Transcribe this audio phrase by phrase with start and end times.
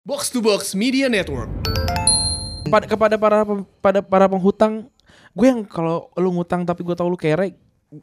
[0.00, 1.52] Box to Box Media Network.
[2.72, 3.44] Pada, kepada para
[3.84, 4.88] pada para penghutang,
[5.36, 7.52] gue yang kalau lu ngutang tapi gue tahu lu kere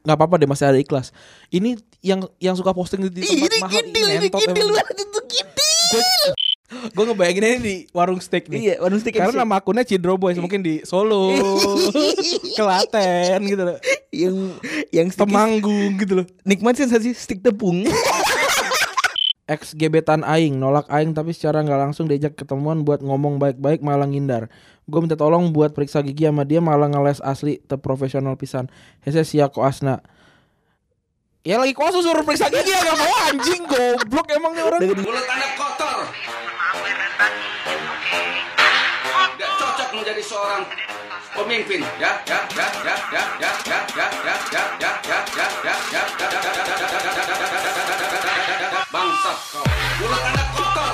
[0.05, 1.09] nggak apa-apa deh masih ada ikhlas.
[1.49, 1.73] Ini
[2.05, 4.69] yang yang suka posting di, di tempat ini mahal kidil, ini emang.
[4.77, 6.33] banget itu kidil.
[6.93, 8.59] Gue ngebayangin ini di warung steak nih.
[8.61, 11.33] Iya, warung steak Karena nama akunnya Cidro Boys mungkin di Solo,
[12.59, 13.77] Kelaten gitu loh.
[14.13, 14.35] yang
[14.93, 16.25] yang Temanggung gitu loh.
[16.45, 17.89] nikmat sensasi stick tepung.
[19.47, 24.03] Ex gebetan aing nolak aing tapi secara nggak langsung diajak ketemuan buat ngomong baik-baik malah
[24.03, 24.51] ngindar.
[24.91, 28.67] Gue minta tolong buat periksa gigi sama dia malah ngeles asli terprofesional pisan.
[29.07, 30.03] Hese sia ko asna.
[31.47, 34.79] Ya lagi kosong suruh periksa gigi ya gak mau anjing goblok emang nih orang.
[34.83, 35.99] Mulut anda kotor.
[39.31, 40.63] Tidak cocok menjadi seorang
[41.39, 41.87] pemimpin.
[42.03, 46.03] Ya, ya, ya, ya, ya, ya, ya, ya, ya, ya, ya, ya, ya, ya,
[46.35, 47.96] ya,
[49.07, 49.63] Bangsat kau.
[50.03, 50.93] Mulut anda kotor.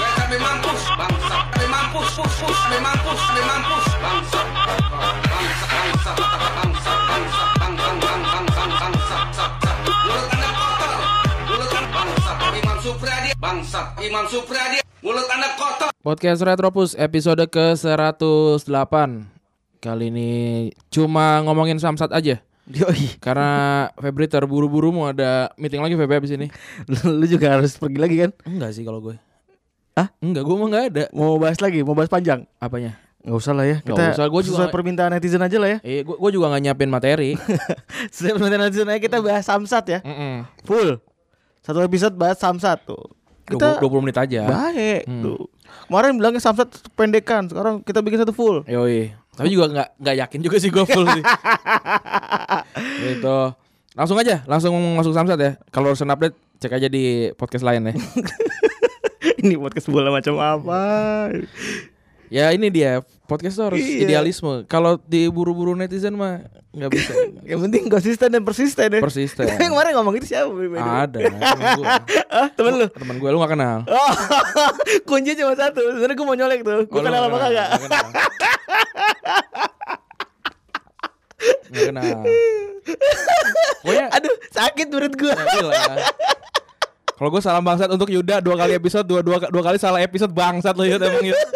[0.00, 0.80] Ya kami mampus.
[0.96, 1.44] Bangsat.
[1.52, 2.08] Kami mampus.
[2.16, 2.56] Pus, pus.
[2.56, 3.20] Kami mampus.
[3.20, 3.84] Kami mampus.
[4.00, 4.46] Bangsat.
[4.56, 5.68] Bangsat.
[5.68, 6.16] Bangsat.
[6.56, 6.98] Bangsat.
[7.04, 7.48] Bangsat.
[7.60, 9.28] Bang, bang, bang, bang, bang, bangsat.
[9.36, 9.76] Sat, sat.
[10.08, 10.92] Mulut anda kotor.
[11.44, 12.36] Mulut anda bangsat.
[12.48, 13.30] Imam Supriyadi.
[13.36, 13.86] Bangsat.
[14.00, 14.78] Imam Supriyadi.
[15.04, 15.90] Mulut anda kotor.
[16.00, 18.64] Podcast Retropus episode ke 108
[19.84, 20.30] Kali ini
[20.88, 23.16] cuma ngomongin Samsat aja Yoi.
[23.18, 23.50] Karena
[23.96, 26.52] Febri terburu-buru mau ada meeting lagi Febri abis ini
[27.08, 28.30] Lu juga harus pergi lagi kan?
[28.44, 29.16] Enggak sih kalau gue
[29.96, 30.12] Hah?
[30.20, 32.44] Enggak, gue mah enggak ada Mau bahas lagi, mau bahas panjang?
[32.60, 33.00] Apanya?
[33.18, 33.76] Nggak usah lah ya.
[33.82, 35.78] Kita usah, gua juga sesuai permintaan netizen aja lah ya.
[35.82, 37.34] Eh, gue, gue juga gak nyiapin materi
[38.14, 39.98] sesuai permintaan netizen aja kita bahas Samsat ya.
[40.06, 40.46] Mm-mm.
[40.62, 41.02] Full.
[41.60, 43.10] Satu episode bahas Samsat tuh.
[43.42, 45.22] Kita 20, 20 menit aja baik Hmm.
[45.24, 45.40] tuh.
[45.88, 48.62] Kemarin bilangnya Samsat pendekan, sekarang kita bikin satu full.
[48.64, 51.22] Yoi Tapi juga gak, nggak yakin juga sih gue full sih
[53.04, 53.38] Gitu
[53.94, 57.94] Langsung aja, langsung masuk Samsat ya Kalau urusan update, cek aja di podcast lain ya
[59.40, 60.82] Ini podcast bola macam apa?
[62.28, 64.04] Ya ini dia, podcast tuh harus Iya.
[64.04, 67.12] idealisme Kalau diburu-buru netizen mah nggak bisa
[67.50, 69.00] Yang penting konsisten dan persisten ya.
[69.00, 70.50] Persisten yang kemarin ngomong itu siapa?
[70.52, 71.40] Ada, temen
[71.72, 71.86] gue
[72.28, 72.86] Ah, temen lu.
[72.90, 74.12] Temen gue, lu gak kenal Oh,
[75.04, 75.80] kunci cuma satu.
[75.88, 76.84] Sebenarnya gue mau nyolek tuh.
[76.84, 77.68] Gue Oh, kenal nggak apa kagak?
[81.70, 82.22] Nggak kenal.
[83.84, 85.32] Pokoknya Aduh, sakit menurut gue.
[85.32, 85.76] Ya, iyalah.
[87.18, 90.30] Kalau gue salam bangsat untuk Yuda dua kali episode dua dua dua kali salah episode
[90.30, 91.34] bangsat lo Yud emang Yud.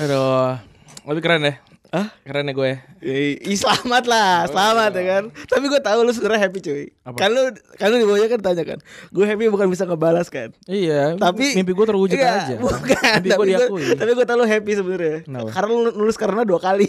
[0.00, 0.58] Aduh,
[1.06, 1.56] lebih keren deh.
[1.90, 2.06] Ah?
[2.22, 2.72] Keren ya gue.
[3.02, 5.24] Ih, selamat lah, selamat ya kan.
[5.34, 6.84] Tapi gue tahu lu sebenarnya happy cuy.
[7.02, 7.18] Apa?
[7.18, 7.42] Kan lu
[7.74, 8.78] kan lu di bawahnya kan tanya kan.
[9.10, 10.54] Gue happy bukan bisa ngebalas kan.
[10.70, 11.18] Iya.
[11.18, 12.54] Tapi mimpi gue terwujud Enggak, aja.
[12.62, 13.86] Bukan, Mimpi tapi gue diakui.
[13.98, 15.16] tapi gue tahu lu happy sebenarnya.
[15.50, 16.86] Karena lu nulis karena dua kali.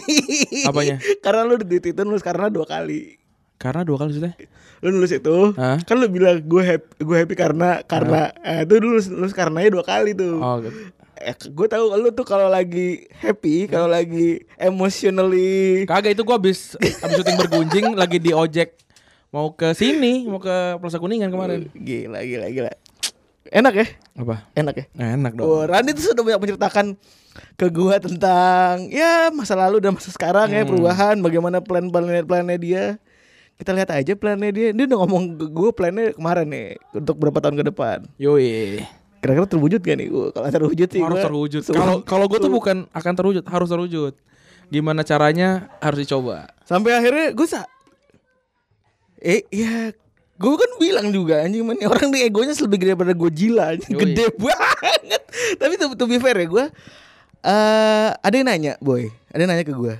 [0.69, 1.01] Apanya?
[1.25, 3.17] karena lu di Twitter nulis karena dua kali.
[3.57, 4.37] Karena dua kali sudah.
[4.85, 5.77] Lu nulis itu, Hah?
[5.85, 9.69] kan lu bilang gue happy, gue happy karena karena eh, itu lu nulis, nulis karenanya
[9.69, 10.41] dua kali tuh.
[10.41, 10.73] Oh, gitu.
[11.21, 16.73] Eh, gue tahu lu tuh kalau lagi happy, kalau lagi emotionally Kagak itu gue abis
[16.75, 18.73] abis syuting bergunjing lagi di ojek
[19.29, 21.69] mau ke sini mau ke Plaza Kuningan kemarin.
[21.71, 22.71] gila gila gila.
[23.47, 23.85] Enak ya?
[24.15, 24.35] Apa?
[24.53, 24.85] Enak ya?
[24.95, 25.43] Enak dong.
[25.43, 26.95] Oh, Randy tuh sudah banyak menceritakan
[27.53, 30.69] ke gua tentang ya masa lalu dan masa sekarang ya Hmm.
[30.69, 32.83] perubahan bagaimana plan plan plannya dia.
[33.55, 34.69] Kita lihat aja plannya dia.
[34.71, 37.97] Dia udah ngomong ke gua plannya kemarin nih untuk berapa tahun ke depan.
[38.17, 38.83] Yoi.
[39.21, 40.27] Kira-kira terwujud gak nih gua?
[40.33, 41.61] Kalau terwujud sih harus gua terwujud.
[41.69, 44.13] Kalau kalau gue tuh bukan akan terwujud, harus terwujud.
[44.73, 46.49] Gimana caranya harus dicoba.
[46.65, 47.61] sampai akhirnya gua sa
[49.21, 49.91] eh ya
[50.41, 53.93] Gue kan bilang juga anjing man, orang nih egonya lebih gede daripada anjing.
[53.93, 54.01] Yoi.
[54.09, 55.21] Gede banget.
[55.61, 56.65] Tapi to, to be fair ya gue
[57.41, 59.13] eh ada yang nanya, boy.
[59.29, 59.95] Ada yang nanya ke gue.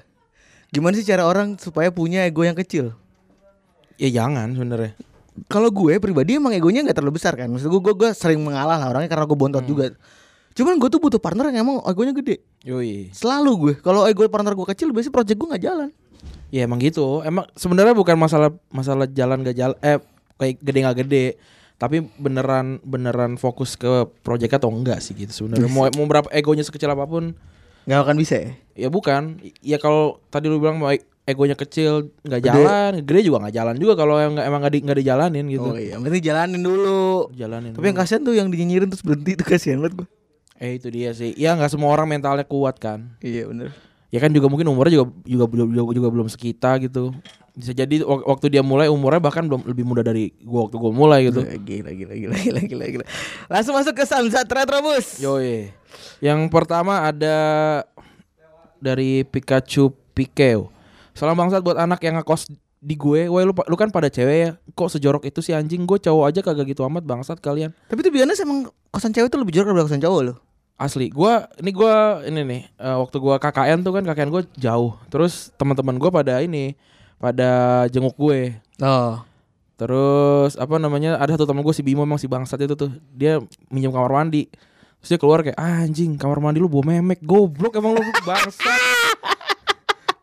[0.74, 2.98] Gimana sih cara orang supaya punya ego yang kecil?
[4.02, 4.98] Ya jangan sebenarnya.
[5.48, 7.48] Kalau gue pribadi emang egonya nggak terlalu besar kan.
[7.48, 9.96] Maksud gue, gue, gue sering mengalah lah orangnya karena gue bontot juga.
[10.52, 12.44] Cuman gue tuh butuh partner yang emang egonya gede.
[12.68, 13.16] Yoi.
[13.16, 13.74] Selalu gue.
[13.80, 15.90] Kalau ego partner gue kecil, biasanya project gue nggak jalan.
[16.52, 17.24] Ya emang gitu.
[17.24, 20.04] Emang sebenarnya bukan masalah masalah jalan gak jalan eh
[20.36, 21.26] kayak gede gak gede.
[21.80, 25.72] Tapi beneran beneran fokus ke proyek atau enggak sih gitu sebenarnya.
[25.72, 27.34] Mau mau berapa egonya sekecil apa pun
[27.82, 28.52] Nggak akan bisa ya.
[28.78, 29.42] ya bukan.
[29.66, 31.02] Ya kalau tadi lu bilang mau e-
[31.32, 34.80] egonya kecil nggak jalan, gede juga nggak jalan juga kalau yang nggak emang nggak di,
[34.84, 35.70] nggak dijalanin gitu.
[35.72, 37.32] Oh iya, berarti jalanin dulu.
[37.32, 37.72] Jalanin.
[37.74, 40.08] Tapi yang kasihan tuh yang dinyinyirin terus berhenti itu kasihan banget gue.
[40.62, 41.34] Eh itu dia sih.
[41.34, 43.16] Ya nggak semua orang mentalnya kuat kan.
[43.18, 43.74] Iya bener.
[44.12, 47.16] Ya kan juga mungkin umurnya juga juga belum juga, juga belum sekita gitu.
[47.56, 50.92] Bisa jadi wak- waktu dia mulai umurnya bahkan belum lebih muda dari gua waktu gua
[50.92, 51.42] mulai gitu.
[51.42, 53.06] Gila, gila, gila, gila, gila, gila.
[53.48, 55.18] Langsung masuk ke Samsat Retrobus.
[55.24, 55.72] Yoi.
[56.20, 57.36] Yang pertama ada
[58.78, 60.68] dari Pikachu Pikeu.
[61.14, 62.48] Salam bangsat buat anak yang ngekos
[62.82, 65.98] di gue, wah lu, lu kan pada cewek ya, kok sejorok itu sih anjing, gue
[66.02, 67.70] cowok aja kagak gitu amat bangsat kalian.
[67.86, 70.38] Tapi tuh biasanya emang kosan cewek tuh lebih jorok daripada kosan cowok loh.
[70.82, 74.98] Asli, gua ini gua ini nih eh, waktu gua KKN tuh kan KKN gue jauh.
[75.14, 76.74] Terus teman-teman gua pada ini
[77.22, 78.58] pada jenguk gue.
[78.82, 79.22] Oh.
[79.78, 81.22] Terus apa namanya?
[81.22, 82.90] Ada satu teman gue si Bimo emang si bangsat itu tuh.
[83.14, 83.38] Dia
[83.70, 84.50] minjem kamar mandi.
[85.02, 88.91] Terus dia keluar kayak "Ah, anjing kamar mandi lu bawa memek goblok emang lu bangsat.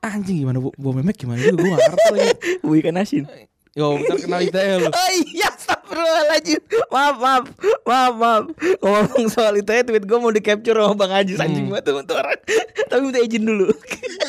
[0.01, 2.31] Anjing gimana bu- bawa memek gimana juga gue gak ngerti lagi.
[2.65, 3.25] Bu ikan asin.
[3.73, 4.91] Yo bentar kenal ITE lu.
[4.97, 6.61] Oh iya, astagfirullahaladzim.
[6.89, 7.45] Maaf, maaf,
[7.83, 8.45] maaf, maaf.
[8.77, 12.15] Ngomong soal itu ya, tweet gue mau di capture sama Bang Ajis anjing banget tuh
[12.15, 12.39] orang.
[12.85, 13.67] Tapi minta izin dulu.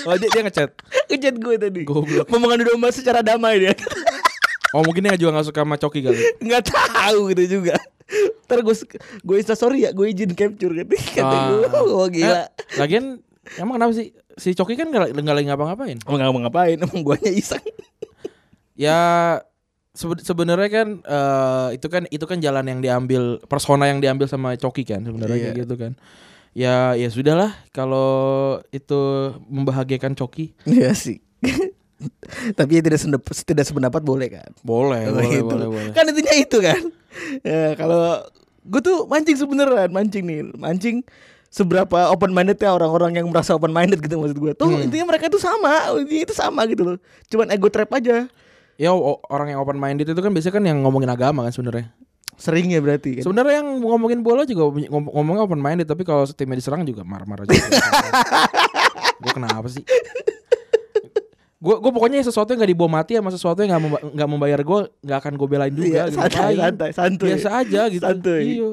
[0.04, 0.70] Oh dia, dia ngechat.
[1.08, 1.82] Ngechat gue tadi.
[1.84, 2.26] Goblok.
[2.28, 3.74] Mau mengadu domba secara damai dia.
[4.70, 6.22] Oh mungkin dia juga gak suka sama Coki kali.
[6.40, 7.74] Nggak tahu gitu juga.
[8.46, 8.76] Ntar gue
[9.20, 10.94] gue insta story ya, gue izin capture gitu.
[10.94, 11.82] Kata gue, Ah.
[11.90, 12.46] oh gila.
[12.46, 12.46] Eh,
[12.78, 13.18] lagian
[13.58, 16.00] emang kenapa sih si Coki kan gak, gak lagi ngapa-ngapain?
[16.08, 17.62] Emang nggak ngapain, emang guanya iseng.
[18.74, 19.00] Ya
[19.92, 24.56] sebe- sebenarnya kan eh, itu kan itu kan jalan yang diambil persona yang diambil sama
[24.56, 25.46] Coki kan sebenarnya Iya.
[25.46, 25.92] kayak gitu kan.
[26.52, 28.10] Ya ya sudahlah kalau
[28.70, 29.00] itu
[29.46, 30.56] membahagiakan Coki.
[30.64, 31.20] Iya sih.
[32.56, 34.50] Tapi ya tidak sendep- tidak sependapat boleh kan?
[34.62, 35.44] Boleh, Oh, boleh, itu.
[35.46, 35.92] boleh, boleh.
[35.92, 36.82] Kan intinya itu kan.
[37.44, 38.24] Ya, kalau
[38.64, 41.04] gue tuh mancing sebeneran, mancing nih, mancing
[41.50, 44.52] seberapa open minded ya orang-orang yang merasa open minded gitu maksud gue.
[44.54, 44.86] Tuh Hmm.
[44.86, 46.98] intinya mereka itu sama, intinya itu sama gitu loh.
[47.26, 48.30] Cuman ego trap aja.
[48.80, 48.90] Ya
[49.28, 51.90] orang yang open minded itu kan biasanya kan yang ngomongin agama kan sebenarnya.
[52.40, 53.24] Sering ya berarti kan.
[53.28, 57.44] Sebenarnya yang ngomongin bola juga ngom- ngomongnya open minded tapi kalau timnya diserang juga marah-marah
[57.44, 57.60] juga.
[59.26, 59.84] gue kenapa sih?
[61.60, 64.60] Gue gue pokoknya sesuatu yang gak dibawa mati sama sesuatu yang gak, memba- nggak membayar
[64.64, 65.88] gue nggak akan gue belain juga.
[65.92, 66.16] Iya, gitu.
[66.24, 67.28] santai, santai, santuy.
[67.36, 68.04] Biasa aja gitu.
[68.08, 68.44] Santuy.
[68.48, 68.70] Iya.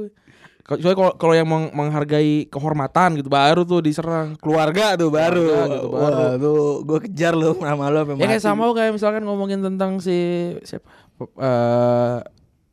[0.66, 4.34] Kecuali kalau kalau yang meng- menghargai kehormatan gitu baru tuh diserang.
[4.42, 5.46] Keluarga tuh baru.
[5.46, 6.10] Keluarga gitu, baru.
[6.18, 10.18] Wah, tuh gue kejar lo sama lo Ya kayak sama kayak misalkan ngomongin tentang si
[10.66, 10.90] siapa?
[11.22, 12.18] Eh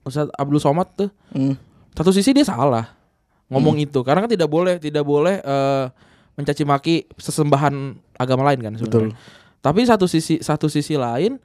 [0.09, 1.13] Ustaz Abdul Somad tuh.
[1.37, 1.53] Hmm.
[1.93, 2.89] satu sisi dia salah
[3.53, 5.85] ngomong itu karena kan tidak boleh tidak boleh eh,
[6.33, 9.13] mencaci maki sesembahan agama lain kan sebenarnya.
[9.61, 11.37] Tapi satu sisi satu sisi lain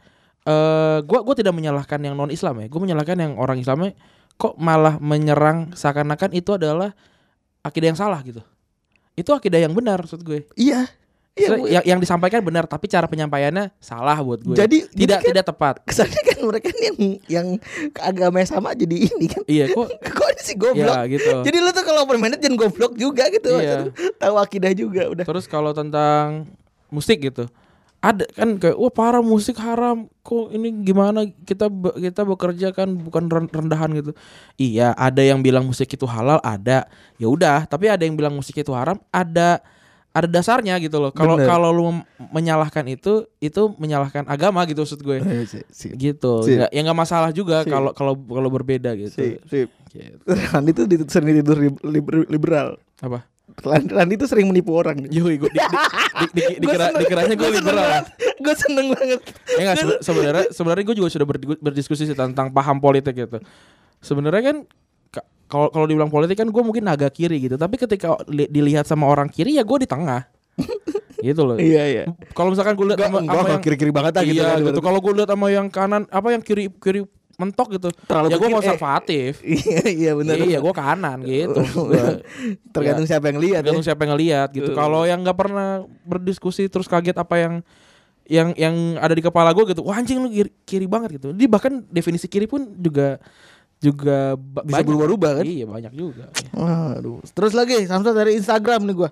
[0.48, 2.66] eh gua gua tidak menyalahkan yang non Islam ya.
[2.72, 3.92] Gue menyalahkan yang orang Islamnya
[4.38, 6.94] kok malah menyerang seakan-akan itu adalah
[7.60, 8.38] akidah yang salah gitu.
[9.12, 10.46] Itu akidah yang benar maksud gue.
[10.54, 10.86] Iya.
[11.34, 11.54] Iya.
[11.54, 14.54] Maksudnya yang, yang disampaikan benar tapi cara penyampaiannya salah buat gue.
[14.54, 15.74] Jadi- jadi tidak kan- tidak tepat.
[15.82, 16.96] Kesannya kan mereka yang
[17.26, 17.46] yang
[17.96, 19.42] agamanya sama jadi ini kan.
[19.44, 19.86] Iya kok
[20.18, 20.94] Kok ini sih goblok.
[20.94, 21.34] ya gitu.
[21.42, 23.54] Jadi lu tuh kalau minded jangan goblok juga gitu.
[23.54, 23.90] Iya.
[24.22, 25.24] Tahu akidah juga udah.
[25.26, 26.46] Terus kalau tentang
[26.88, 27.46] musik gitu,
[27.98, 30.06] ada kan kayak wah parah musik haram.
[30.22, 31.66] Kok ini gimana kita
[31.98, 34.12] kita bekerja kan bukan ren- rendahan gitu.
[34.54, 36.86] Iya, ada yang bilang musik itu halal, ada.
[37.18, 39.58] Ya udah, tapi ada yang bilang musik itu haram, ada
[40.08, 41.10] ada dasarnya gitu loh.
[41.10, 41.84] Kalau kalau lu
[42.32, 45.18] menyalahkan itu, itu menyalahkan agama gitu maksud gue.
[45.94, 46.32] Gitu.
[46.42, 46.54] Sip.
[46.58, 47.70] Nggak- ya nggak masalah juga Sip.
[47.70, 49.14] kalau kalau kalau berbeda gitu.
[49.14, 49.68] Sip, sip.
[49.88, 50.22] Gitu.
[51.06, 52.78] Sering dituduh lib- lib- liberal.
[52.98, 53.26] Apa?
[53.66, 55.08] Randi, tuh sering menipu orang.
[55.10, 58.06] Yoi, gue di, di, di, di- dikira, dikiranya gue liberal.
[58.38, 59.20] Gue seneng banget.
[59.50, 63.42] Ya enggak sebe- sebenarnya sebenarnya gue juga sudah berdi- berdiskusi sih tentang paham politik gitu.
[63.98, 64.56] Sebenarnya kan
[65.10, 68.86] ka- kalau kalau dibilang politik kan gue mungkin agak kiri gitu, tapi ketika li- dilihat
[68.86, 70.22] sama orang kiri ya gue di tengah.
[71.26, 71.58] gitu loh.
[71.58, 72.04] Iya iya.
[72.30, 74.64] Kalau misalkan gue lihat sama, sama yang kiri-kiri banget lah gitu iya, kan, gitu.
[74.70, 74.82] berarti.
[74.86, 77.00] Kalau gue lihat sama yang kanan apa yang kiri kiri
[77.38, 77.88] mentok gitu.
[78.04, 78.54] Terlalu ya gue eh.
[78.58, 79.30] konservatif.
[79.46, 80.34] Iya iya benar.
[80.42, 81.62] Iya, gue kanan gitu.
[82.74, 83.10] Tergantung Ya.
[83.14, 83.88] siapa yang lihat tergantung ya.
[83.94, 84.70] siapa yang ngeliat gitu.
[84.74, 87.54] Kalau yang nggak pernah berdiskusi terus kaget apa yang
[88.28, 89.86] yang yang ada di kepala gue gitu.
[89.86, 91.30] Wah anjing lu kiri, kiri banget gitu.
[91.30, 93.22] Dia bahkan definisi kiri pun juga
[93.78, 94.34] juga
[94.66, 95.44] Bisa berubah-ubah kan?
[95.46, 96.34] Iya banyak juga.
[96.98, 97.22] Aduh.
[97.22, 99.10] Terus lagi Samsat dari Instagram nih gua.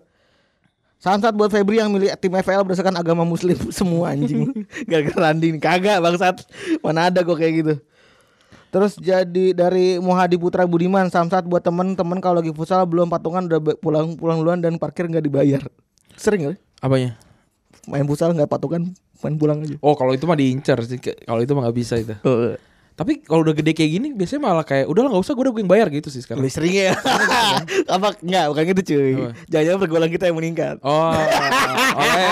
[0.98, 4.50] Samsat buat Febri yang milih tim FL berdasarkan agama muslim semua anjing.
[4.90, 5.60] Gara-gara Randi nih.
[5.62, 6.42] Kagak bangsat.
[6.82, 7.74] Mana ada gua kayak gitu.
[8.68, 13.60] Terus jadi dari Muhadi Putra Budiman Samsat buat temen-temen kalau lagi futsal belum patungan udah
[13.74, 15.62] pulang pulang duluan dan parkir nggak dibayar.
[16.14, 16.56] Sering gak?
[16.78, 17.16] Apanya?
[17.86, 19.80] Main futsal nggak patungan main pulang aja.
[19.80, 20.98] Oh kalau itu mah diincar sih.
[20.98, 22.12] Kalau itu mah nggak bisa itu.
[22.20, 22.52] Oh,
[22.92, 25.60] Tapi kalau udah gede kayak gini biasanya malah kayak udahlah nggak usah gue udah gue
[25.60, 26.40] yang bayar gitu sih sekarang.
[26.40, 26.92] lebih sering ya.
[27.96, 29.12] Apa enggak bukan gitu cuy.
[29.46, 30.76] Jangan-jangan pergaulan kita yang meningkat.
[30.80, 31.12] Oh,
[31.92, 32.30] oh ya.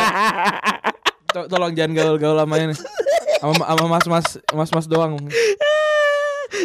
[1.31, 2.75] To- Tolong jangan gaul-gaul sama ini.
[3.41, 5.21] Sama sama mas-mas mas-mas doang.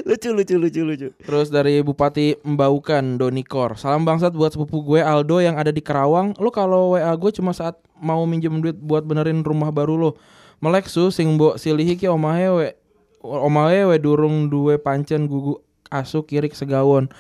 [0.07, 1.07] Lucu lucu lucu lucu.
[1.21, 6.37] Terus dari Bupati Embaukan Donikor Salam bangsat buat sepupu gue Aldo yang ada di Kerawang.
[6.37, 10.11] Lu kalau WA gue cuma saat mau minjem duit buat benerin rumah baru lo
[10.59, 12.67] Melek su sing mbok silihi ki omahe we
[13.19, 15.59] Omahe we durung duwe pancen gugu
[15.91, 17.11] asu kirik segawon.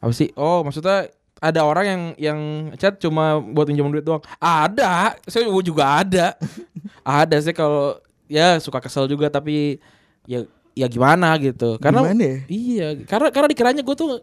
[0.00, 0.32] Apa sih?
[0.40, 1.12] Oh maksudnya
[1.44, 2.40] ada orang yang yang
[2.80, 4.24] chat cuma buat minjem duit doang.
[4.40, 6.32] Ada Saya juga ada.
[7.04, 9.76] Ada sih kalau ya suka kesel juga tapi
[10.24, 11.78] ya ya gimana gitu.
[11.78, 12.36] Karena Gimana ya?
[12.46, 14.20] iya, karena karena dikiranya gue tuh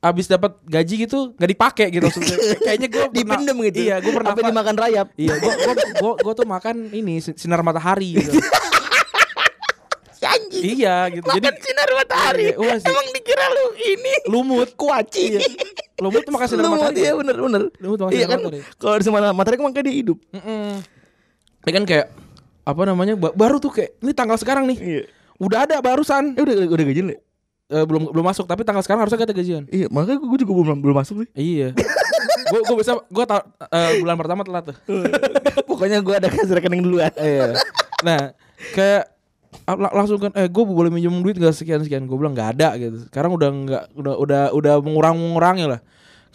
[0.00, 2.36] abis dapat gaji gitu nggak dipakai gitu maksudnya.
[2.66, 3.78] Kayaknya gue Dipendem gitu.
[3.80, 5.06] Iya, gue pernah Sampai dimakan rayap.
[5.14, 8.34] Iya, gue gua, gua, gua tuh makan ini sin- sinar matahari gitu.
[10.20, 10.62] Anjing.
[10.76, 11.24] iya gitu.
[11.26, 12.44] Jadi Makan sinar matahari.
[12.44, 12.74] Iya, iya.
[12.84, 14.68] Emang dikira lu ini lumut.
[14.76, 15.40] kuaci.
[15.96, 17.00] Lumut tuh makan sinar Lumut, matahari.
[17.00, 17.62] Iya bener bener.
[17.80, 18.60] Lumut makan Iya sinar kan matahari.
[18.76, 20.18] kalau di sinar matahari kan makanya dia hidup.
[20.30, 20.70] Mm-mm.
[21.60, 22.06] Ini kan kayak
[22.62, 24.78] apa namanya ba- baru tuh kayak ini tanggal sekarang nih.
[24.78, 25.02] Iya.
[25.40, 26.36] Udah ada barusan.
[26.36, 27.18] Eh udah udah gajian ya?
[27.70, 29.62] Eh, belum belum masuk tapi tanggal sekarang harusnya kita gajian.
[29.66, 31.30] Iya, makanya gue juga belum belum masuk sih.
[31.32, 31.72] Iya.
[32.50, 34.76] gue gue bisa gue ta- eh, bulan pertama telat tuh.
[35.70, 37.14] Pokoknya gue ada kasih rekening duluan.
[37.14, 37.54] Iya.
[38.02, 38.34] Nah,
[38.74, 39.06] kayak
[39.64, 42.58] ah, la- langsung kan eh gue boleh minjem duit gak sekian sekian gue bilang nggak
[42.58, 45.80] ada gitu sekarang udah nggak udah udah udah mengurang mengurangi lah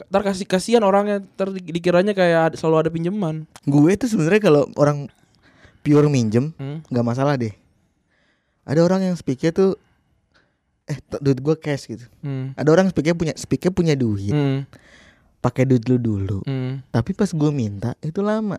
[0.07, 4.67] ntar kasih kasihan orangnya ntar di- dikiranya kayak selalu ada pinjaman gue tuh sebenarnya kalau
[4.75, 5.07] orang
[5.79, 6.83] pure minjem Hmm.
[6.85, 7.55] nggak masalah deh.
[8.65, 9.77] Ada orang yang speaknya tuh
[10.84, 12.05] eh duit gue cash gitu.
[12.19, 12.53] hmm.
[12.53, 14.69] Ada orang speaknya punya speaknya punya duit, Hmm.
[15.39, 16.41] pakai duit lu dulu.
[16.43, 16.81] Hmm.
[16.88, 18.57] Tapi pas gue minta itu lama.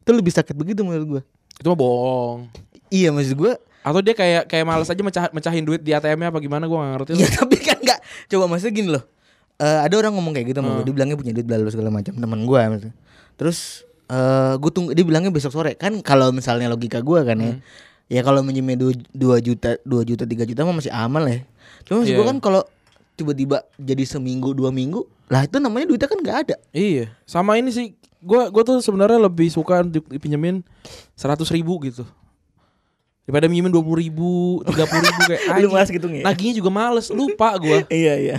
[0.00, 1.22] Itu lebih sakit begitu menurut gue.
[1.54, 2.46] itu mah bohong
[2.88, 3.54] Iya maksud gue.
[3.78, 6.92] atau dia kayak kayak males aja mecah mecahin duit di ATM-nya apa gimana gue gak
[6.92, 8.00] ngerti Iya tapi kan nggak.
[8.26, 9.02] Coba maksudnya gini loh.
[9.56, 10.76] Eh ada orang ngomong kayak gitu sama Hmm.
[10.76, 10.84] gue.
[10.84, 12.60] Dia bilangnya punya duit belalu segala macam teman gue.
[12.64, 12.94] maksudnya.
[13.34, 13.58] Terus
[14.06, 17.52] eh gue tunggu dia bilangnya besok sore kan kalau misalnya logika gue kan ya.
[17.52, 17.60] Hmm.
[18.08, 18.96] Ya kalau minjemnya 2
[19.38, 21.42] juta 2 juta 3 juta mah masih aman lah ya.
[21.84, 22.14] Cuma Iya.
[22.14, 22.62] gue kan kalau
[23.14, 26.56] tiba-tiba jadi seminggu dua minggu lah itu namanya duitnya kan nggak ada.
[26.70, 30.62] iya sama ini sih gue gue tuh sebenarnya lebih suka di- dipinjemin
[31.12, 32.06] seratus ribu gitu
[33.22, 34.30] daripada minjemin dua puluh ribu
[34.64, 36.22] tiga puluh ribu kayak Lu malas ngitungnya?
[36.22, 38.36] Nagihnya juga males lupa gue Iya iya.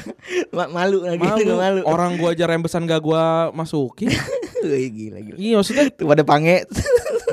[0.49, 1.37] Ma- malu lagi malu.
[1.37, 1.79] juga malu.
[1.83, 4.09] orang gua aja rembesan gak gua masukin
[4.63, 5.35] gila gila.
[5.35, 6.63] iya maksudnya Tuh pada pange.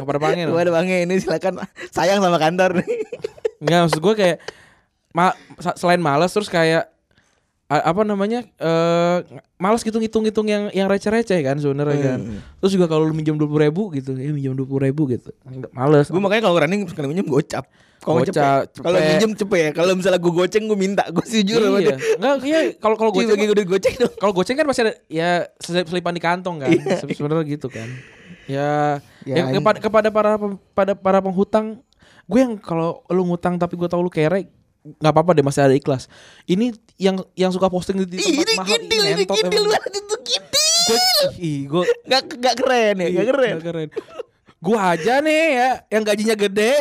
[0.06, 1.60] Pada pengen Tuh pada pange ini silakan
[1.90, 2.88] sayang sama kantor nih.
[3.62, 4.38] nggak maksud gua kayak
[5.10, 5.32] ma
[5.74, 6.86] selain males terus kayak
[7.66, 9.18] apa namanya eh
[9.56, 12.38] males gitu ngitung-ngitung yang yang receh-receh kan sebenarnya kan Hmm.
[12.56, 15.34] terus juga kalau lu minjem dua puluh ribu gitu ya minjem dua puluh ribu gitu
[15.42, 17.66] Nggak, males Gue makanya kalau running sekali minjem gocap.
[17.98, 18.66] Kalau Gocap, cepet.
[18.78, 19.70] Kalau minjem cepet.
[19.72, 21.02] Kalau misalnya gue goceng gue minta.
[21.10, 21.96] Gue jujur sama iya dia.
[22.14, 24.14] nggak iya kalau kalau Cuy, goceng gue duit goceng dong.
[24.14, 27.02] kalau goceng kan pasti ada ya selip- selipan di kantong kan Iya.
[27.02, 27.88] sebenarnya gitu kan
[28.46, 30.30] ya, Ya, ya, kepada kepada para
[30.70, 31.82] pada para penghutang
[32.24, 34.46] gue yang kalau lu ngutang tapi gue tahu lu kere
[34.86, 36.06] nggak apa-apa deh masih ada ikhlas
[36.44, 39.66] ini yang yang suka posting di Ih, tempat ini mahal kidil, ini emang.
[39.68, 40.70] banget itu kidil.
[40.86, 40.98] gue
[41.40, 43.52] ih gue Gak, gak keren ya, ih, gak keren.
[43.52, 43.88] nggak keren
[44.56, 46.74] gue aja nih ya yang gajinya gede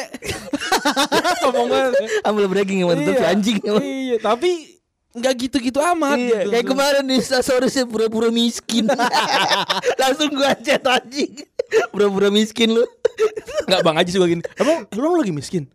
[1.42, 1.82] ngomong gue
[2.22, 3.58] Ambil sama tutup si anjing.
[3.64, 3.82] emang.
[3.82, 4.50] iya tapi
[5.16, 6.50] nggak gitu-gitu amat Iya, gitu.
[6.52, 8.84] kayak kemarin nih Sasaurusnya pura-pura miskin
[10.02, 11.32] Langsung gua chat anjing
[11.90, 12.84] Pura-pura miskin lu.
[13.66, 14.44] Enggak bang aja sih gue gini.
[14.56, 15.66] Emang lu lagi miskin?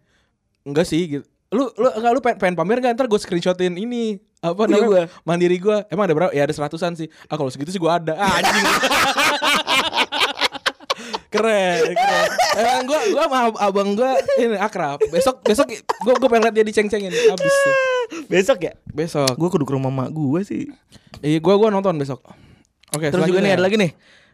[0.62, 1.24] Enggak sih gitu.
[1.50, 4.86] Lu lu enggak lu pengen, pengen pamer gak ntar gue screenshotin ini apa Punya namanya?
[4.86, 5.02] gua.
[5.22, 6.30] mandiri gue emang ada berapa?
[6.30, 7.08] Ya ada seratusan sih.
[7.26, 8.14] Ah kalau segitu sih gue ada.
[8.14, 8.64] Ah, anjing.
[11.30, 12.28] Keren keren.
[12.56, 14.98] Emang gue gue sama ab- abang gue ini akrab.
[15.08, 17.10] Besok besok gue gue pengen liat dia diceng-cengin.
[17.10, 17.74] Abis sih.
[18.26, 18.72] Besok ya?
[18.86, 19.34] Besok.
[19.34, 20.66] Gua kudu ke rumah mak gua sih.
[21.20, 22.22] Iya gue gue nonton besok.
[22.90, 23.90] Oke Terus juga nih ada lagi nih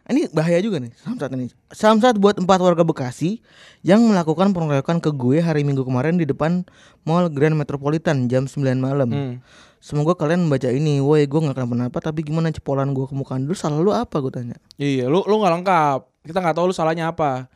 [0.07, 3.43] ini bahaya juga nih Samsat ini Samsat buat empat warga Bekasi
[3.81, 6.63] Yang melakukan pengeroyokan ke gue hari Minggu kemarin Di depan
[7.03, 9.35] Mall Grand Metropolitan jam 9 malam Hmm.
[9.77, 13.53] Semoga kalian membaca ini Woi gue gak kenapa-napa Tapi gimana cepolan gue ke mukaan dulu
[13.53, 15.99] Salah lu apa gue tanya Iya, lu lu nggak lengkap.
[16.27, 17.47] Kita nggak tahu lu salahnya apa.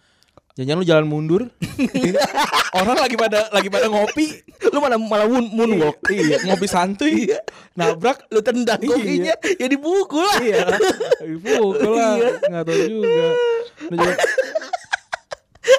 [0.60, 1.48] Jangan lu jalan mundur.
[2.80, 4.44] Orang lagi pada lagi pada ngopi.
[4.68, 7.32] Lu malah malah moon, moonwalk Iya, ngopi santuy.
[7.74, 8.92] Nabrak Lu tendang Iya.
[8.92, 10.64] kokinya Ya dipukul lah iya.
[11.24, 12.16] Dipukul lah.
[12.52, 13.28] Nggak tahu juga.
[13.88, 14.20] Lu juga-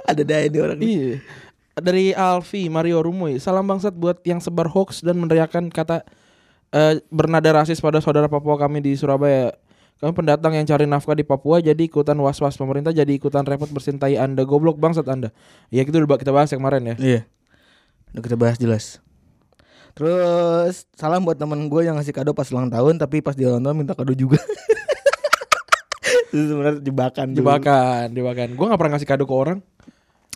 [0.09, 1.13] Ada daya nih orang ini Iya.
[1.73, 6.05] Dari Alfi Mario Rumoy, salam bangsat buat yang sebar hoax dan meneriakan kata
[6.69, 9.53] eh, bernada rasis pada saudara Papua kami di Surabaya.
[10.03, 14.19] Kami pendatang yang cari nafkah di Papua jadi ikutan was-was pemerintah jadi ikutan repot bersintai
[14.19, 15.31] Anda goblok bangsat Anda.
[15.71, 16.97] Ya gitu udah kita bahas yang kemarin ya.
[16.99, 17.21] Iya.
[18.11, 18.99] Udah kita bahas jelas.
[19.95, 23.63] Terus salam buat temen gue yang ngasih kado pas ulang tahun tapi pas dia ulang
[23.63, 24.43] tahun minta kado juga.
[26.35, 27.27] Itu sebenarnya jebakan.
[27.31, 27.39] dulu.
[27.39, 28.49] Jebakan, jebakan.
[28.59, 29.59] Gua nggak pernah ngasih kado ke orang.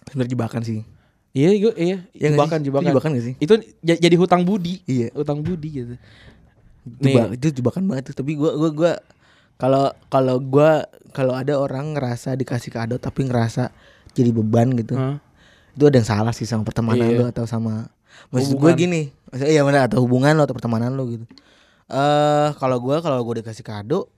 [0.06, 0.86] Sebenarnya jebakan sih.
[1.34, 1.98] Iya, gue iya.
[2.14, 2.62] Nggak jebakan, sih?
[2.62, 2.90] Itu jebakan.
[2.94, 3.34] jebakan nggak sih?
[3.42, 4.78] Itu jadi hutang budi.
[4.86, 5.10] Iya.
[5.10, 5.94] Hutang budi gitu.
[7.02, 8.22] Jeba, itu jebakan banget tuh.
[8.22, 8.92] Tapi gue gue gue
[9.56, 10.70] kalau kalau gue
[11.16, 13.72] kalau ada orang ngerasa dikasih kado tapi ngerasa
[14.12, 14.96] jadi beban gitu.
[14.96, 15.20] Hah?
[15.76, 17.18] Itu ada yang salah sih sama pertemanan Iya.
[17.20, 17.88] lu atau sama
[18.32, 21.28] Maksud gue gini, maksudnya iya benar atau hubungan lo atau pertemanan lo gitu.
[21.92, 24.08] Eh kalau gue kalau gue dikasih kado,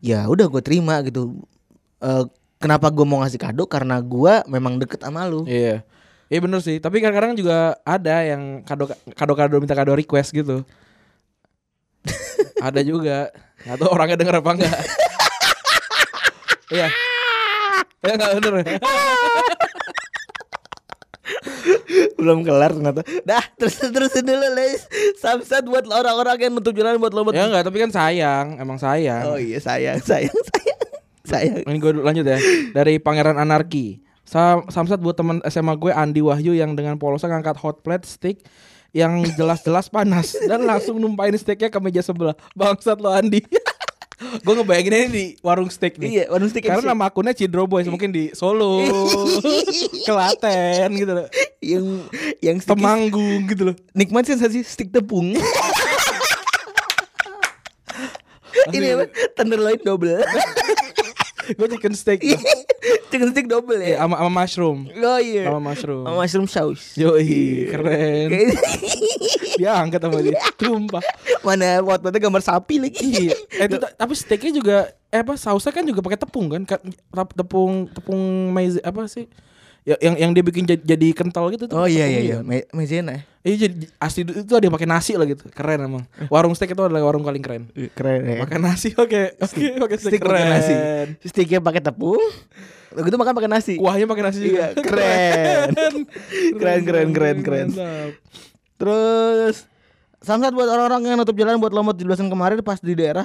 [0.00, 1.36] ya udah gue terima gitu.
[2.00, 2.24] Eh
[2.56, 3.68] kenapa gue mau ngasih kado?
[3.68, 5.44] Karena gue memang deket sama lu.
[5.44, 5.84] Iya.
[6.30, 8.88] Iya bener sih, tapi kadang-kadang juga ada yang kado
[9.18, 10.64] kado kado minta kado request gitu.
[12.60, 13.32] Ada juga.
[13.64, 14.80] Tahu orangnya denger apa enggak.
[16.70, 16.88] Iya.
[18.06, 18.64] Ya enggak bener.
[22.14, 23.02] Belum kelar ternyata.
[23.26, 24.86] Dah, terus terusin dulu Les.
[25.18, 27.34] Samsat buat orang-orang yang nutup jalan buat lomba.
[27.34, 29.24] ya enggak, tapi kan sayang, emang sayang.
[29.26, 30.80] Oh iya sayang, sayang, sayang.
[31.26, 31.62] Sayang.
[31.66, 32.38] Ini gue lanjut ya.
[32.70, 34.00] Dari Pangeran Anarki.
[34.30, 38.46] Sam Samsat buat teman SMA gue Andi Wahyu yang dengan polosnya ngangkat hot plate stick
[38.90, 42.34] yang jelas-jelas panas dan langsung numpain steaknya ke meja sebelah.
[42.52, 43.42] Bangsat lo Andi.
[44.44, 46.10] gue ngebayangin ini di warung steak nih.
[46.12, 46.90] Iya, warung steak Karena MC.
[46.92, 48.84] nama akunnya Cidro Boys mungkin di Solo,
[50.06, 51.28] Kelaten gitu loh.
[51.64, 51.84] yang
[52.44, 53.76] yang Temanggung gitu loh.
[53.96, 55.32] nikmat sensasi stick tepung.
[58.70, 59.04] Ini apa?
[59.34, 60.20] Tenderloin double.
[61.56, 62.36] Gue chicken steak tuh.
[63.10, 63.96] Chicken stick double Iya, ya.
[64.00, 64.78] sama, sama mushroom.
[64.88, 65.44] Oh iya.
[65.44, 66.04] Sama mushroom.
[66.04, 66.84] Sama mushroom sauce.
[66.94, 68.26] Yoi, keren.
[68.28, 68.54] Kayak-
[69.60, 70.38] Dia angkat sama dia.
[70.56, 71.02] Tumpah.
[71.40, 73.02] Mana buat-buatnya gambar sapi lagi.
[73.02, 73.34] Iya.
[73.56, 74.76] Eh, itu, ta- tapi steaknya juga
[75.10, 76.62] eh apa sausnya kan juga pakai tepung kan?
[77.30, 79.26] Tepung tepung maize apa sih?
[79.80, 81.72] Ya, yang yang dia bikin jadi, jadi kental gitu tuh.
[81.74, 82.36] Oh iya iya iya.
[82.40, 83.16] Me Maizena.
[83.16, 83.20] ya?
[83.42, 85.48] Iya jadi asli itu ada yang pakai nasi lah gitu.
[85.48, 86.04] Keren emang.
[86.28, 87.64] Warung steak itu adalah warung paling keren.
[87.90, 88.44] Keren ya.
[88.44, 89.40] Makan nasi oke.
[89.40, 90.46] Oke, pakai steak pakai keren.
[90.46, 90.74] nasi.
[91.24, 92.20] Sticknya pakai tepung.
[92.90, 93.74] Begitu makan pakai nasi.
[93.78, 94.74] Kuahnya pakai nasi juga.
[94.74, 95.68] Iya, keren.
[96.58, 97.68] Keren, keren, keren, keren.
[98.80, 99.70] Terus
[100.20, 103.24] Samsat buat orang-orang yang nutup jalan buat lomba 17 kemarin pas di daerah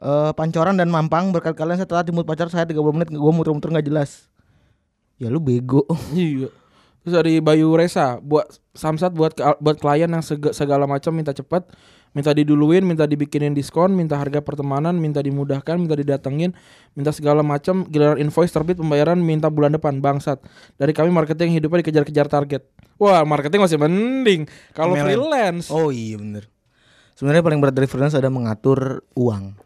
[0.00, 3.86] eh Pancoran dan Mampang berkat kalian setelah timut pacar saya 30 menit gue muter-muter nggak
[3.90, 4.30] jelas.
[5.20, 5.84] Ya lu bego.
[6.14, 6.48] Iya.
[7.00, 11.64] Terus dari Bayu Resa buat Samsat buat buat klien yang sega- segala macam minta cepat,
[12.10, 16.52] minta diduluin, minta dibikinin diskon, minta harga pertemanan, minta dimudahkan, minta didatengin,
[16.92, 20.44] minta segala macam, giliran invoice terbit pembayaran minta bulan depan bangsat.
[20.76, 22.62] Dari kami marketing hidupnya dikejar-kejar target.
[22.96, 24.44] Wah, marketing masih mending.
[24.70, 25.66] Kalau freelance.
[25.68, 26.52] Oh iya bener.
[27.16, 29.56] Sebenarnya paling berat dari freelance ada mengatur uang.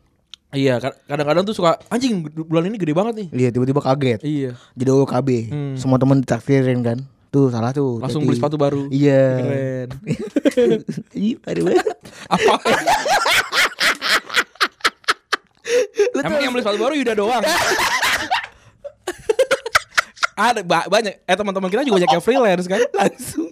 [0.51, 3.29] Iya, ka- kadang-kadang tuh suka anjing bulan ini gede banget nih.
[3.35, 4.23] Iya tiba-tiba kaget.
[4.23, 4.55] Iya.
[4.73, 5.29] Jadi OKB.
[5.51, 5.75] Hmm.
[5.75, 6.99] Semua teman ditraktirin kan.
[7.35, 7.99] Tuh salah tuh.
[7.99, 8.87] Langsung Jadi- beli sepatu baru.
[8.95, 9.27] Iya.
[9.43, 9.89] Keren.
[11.27, 11.97] Ih, parah banget.
[12.31, 12.55] Apa?
[16.25, 17.43] Emang yang beli sepatu baru Yuda doang.
[20.35, 21.27] Ada ba- banyak.
[21.27, 22.79] Eh teman-teman kita juga banyak yang freelance kan?
[22.95, 23.51] langsung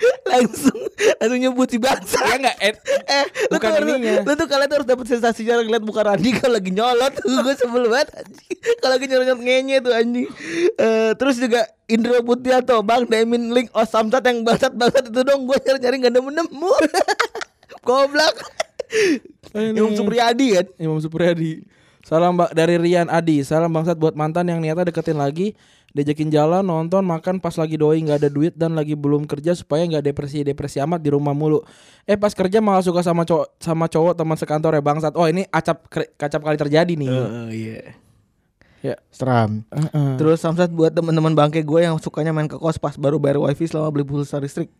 [0.30, 0.80] langsung
[1.20, 2.20] langsung nyebut si bangsa.
[2.24, 2.74] Ya enggak eh,
[3.10, 6.02] Eh, lu Bukan tuh, harus, lu tuh kalian tuh harus dapat sensasi cara ngeliat muka
[6.04, 7.14] Randi kalau lagi nyolot
[7.46, 8.56] gue sebel banget anjing.
[8.80, 10.28] Kalau lagi nyolot ngenye tuh anjing.
[10.78, 11.60] Eh, terus juga
[11.90, 16.12] Indro Putianto, Bang Demin link oh Samsat yang bangsat bangsat itu dong gue nyari-nyari gak
[16.14, 16.72] nemu nemu.
[17.86, 18.36] Goblok.
[19.54, 20.66] Imam Supriyadi kan.
[20.78, 21.62] Imam Supriyadi.
[22.00, 23.44] Salam Mbak dari Rian Adi.
[23.44, 25.52] Salam bangsat buat mantan yang niatnya deketin lagi,
[25.90, 29.82] diajakin jalan, nonton, makan pas lagi doi nggak ada duit dan lagi belum kerja supaya
[29.86, 31.62] nggak depresi-depresi amat di rumah mulu.
[32.06, 35.12] Eh pas kerja malah suka sama cowok sama cowok teman sekantor ya bangsat.
[35.18, 37.10] Oh ini acap kacap kali terjadi nih.
[37.10, 37.98] Oh iya.
[38.80, 38.96] Ya.
[39.12, 39.60] Seram.
[39.68, 40.16] Heeh.
[40.16, 43.68] Terus Samsat buat teman-teman bangke gue yang sukanya main ke kos pas baru bayar wifi
[43.68, 44.72] selama beli pulsa listrik.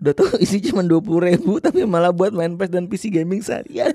[0.00, 3.40] Udah tuh isi cuma dua puluh ribu tapi malah buat main PS dan PC gaming
[3.40, 3.92] seharian.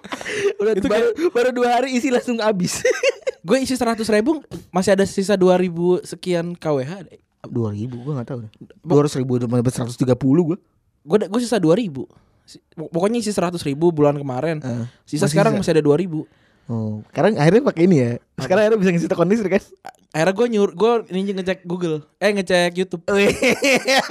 [0.60, 2.80] Udah Itu baru, baru dua hari isi langsung habis.
[3.40, 6.92] Gue isi 100 ribu masih ada sisa 2000 sekian KWH.
[7.48, 8.40] dua ribu gue nggak tahu.
[8.82, 10.58] Dua ratus ribu udah seratus tiga puluh gue.
[11.02, 12.02] Gue gue sisa 2000.
[12.42, 14.58] Si- Pokoknya isi 100 ribu bulan kemarin.
[14.58, 15.60] Eh, Sisa masih sekarang sisa.
[15.62, 16.26] masih ada 2000.
[16.68, 18.10] Oh, sekarang akhirnya pakai ini ya.
[18.36, 19.62] Sekarang akhirnya bisa ngisi telepon listrik kan?
[20.12, 23.08] Akhirnya gue nyur, gue ini ngecek Google, eh ngecek YouTube.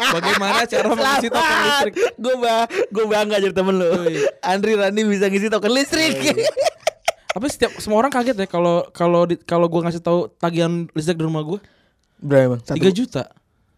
[0.09, 1.93] Bagaimana cara mengisi token listrik?
[2.17, 3.85] Gue ba gue bangga jadi temen lu.
[4.01, 4.25] Wih.
[4.41, 6.17] Andri Randi bisa ngisi token listrik.
[7.27, 11.25] Tapi setiap semua orang kaget ya kalau kalau kalau gue ngasih tahu tagihan listrik di
[11.25, 11.59] rumah gue
[12.17, 12.61] Berapa bang?
[12.65, 13.29] 3 juta.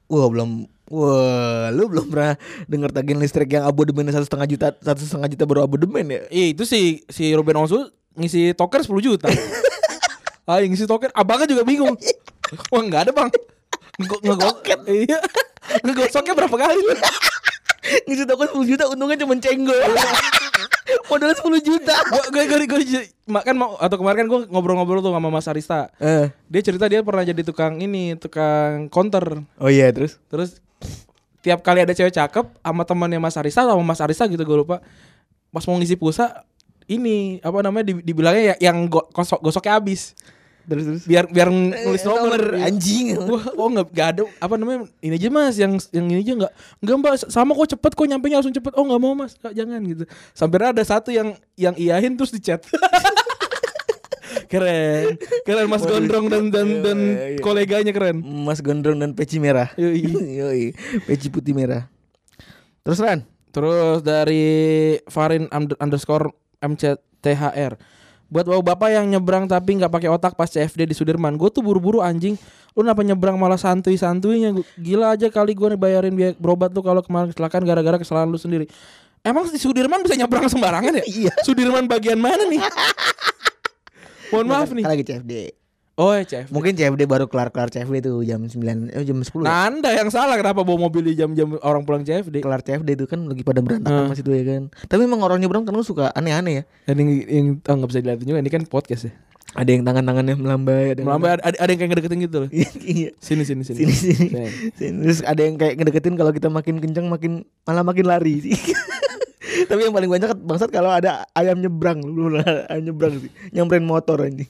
[0.07, 2.33] Wah belum Wah lu belum pernah
[2.65, 6.45] denger tagihan listrik yang abodemennya satu setengah juta Satu setengah juta baru abodemen ya Iya
[6.55, 7.85] itu si si Ruben Onsu
[8.15, 9.27] ngisi token 10 juta.
[10.49, 11.93] ah ngisi token, abangnya juga bingung.
[12.67, 13.29] Wah nggak ada bang.
[13.95, 14.55] Nge- Ngegosok.
[14.89, 15.19] Iya.
[15.85, 16.81] Ngegosoknya berapa kali?
[18.09, 19.77] Ngisi token 10 juta untungnya cuma cenggol
[21.05, 22.81] Modalnya 10 juta gue gue gue
[23.25, 25.89] makan mau atau kemarin kan gue ngobrol-ngobrol tuh sama Mas Arista.
[25.97, 26.29] eh.
[26.45, 29.41] Dia cerita dia pernah jadi tukang ini, tukang counter.
[29.57, 30.57] Oh iya terus Terus
[31.39, 34.81] tiap kali ada cewek cakep sama temannya Mas Arista sama Mas Arista gitu gue lupa.
[35.49, 36.45] Pas mau ngisi pulsa
[36.85, 40.13] ini apa namanya di- dibilangnya ya- yang go- gosok gosoknya habis.
[40.65, 42.35] Terus terus Biar biar nulis Eh, nomor.
[42.35, 43.15] nomor, anjing.
[43.15, 46.53] Wah, oh nggak nggak ada apa namanya ini aja mas yang yang ini aja nggak
[46.79, 49.79] nggak mbak sama kok cepet kok nyampe langsung cepet oh nggak mau mas Nggak, jangan
[49.83, 52.61] gitu sampai ada satu yang yang iyahin terus dicat
[54.45, 55.17] Keren.
[55.41, 57.39] Keren Mas Gondrong dan dan dan Iya, iya.
[57.39, 58.21] koleganya keren.
[58.21, 59.69] Mas Gondrong dan peci merah.
[59.73, 60.01] Yoi.
[60.41, 60.63] Yoi,
[61.05, 61.85] peci putih merah.
[62.81, 64.45] Terus Ran, Terus dari
[65.05, 67.77] Farin under- underscore MCTHR
[68.29, 71.99] Buat bapak-bapak yang nyebrang tapi nggak pakai otak pas CFD di Sudirman Gue tuh buru-buru
[72.05, 72.37] anjing
[72.77, 77.33] Lu kenapa nyebrang malah santuy-santuinya Gila aja kali gue bayarin biaya berobat tuh kalau kemarin
[77.33, 78.69] kecelakaan gara-gara kesalahan lu sendiri
[79.25, 81.03] Emang di Sudirman bisa nyebrang sembarangan ya?
[81.03, 81.33] Iya.
[81.43, 82.63] Sudirman bagian mana nih?
[84.31, 85.58] Mohon maaf nih Kan lagi CFD.
[85.99, 88.55] Oh ya CFD Mungkin CFD baru kelar-kelar CFD tuh jam 9
[88.87, 89.43] eh jam 10.
[89.43, 89.43] ya?
[89.43, 93.03] Nah anda yang salah kenapa bawa mobil di jam-jam orang pulang CFD kelar CFD itu
[93.03, 94.09] kan lagi pada berantakan Hmm.
[94.09, 94.71] masih tuh ya kan.
[94.87, 96.63] Tapi emang orang nyebrang kan suka aneh-aneh ya.
[96.87, 99.13] Dan yang, yang oh, nggak bisa dilihatin juga ini kan podcast ya
[99.49, 102.49] Ada yang tangan-tangannya melambai, ada yang Melambai ada, ada yang kayak ngedeketin gitu loh
[102.95, 103.09] Iya.
[103.17, 103.77] Sini sini sini.
[103.81, 104.25] Sini sini.
[104.29, 104.47] Sini.
[104.77, 104.97] Sini.
[105.03, 108.39] Terus ada yang kayak ngedeketin kalau kita makin kenceng makin malah makin lari.
[109.65, 112.37] Tapi yang paling banyak bangsat kalau ada ayam nyebrang, lu
[112.69, 114.49] ayam nyebrang sih, nyamperin motor anjing.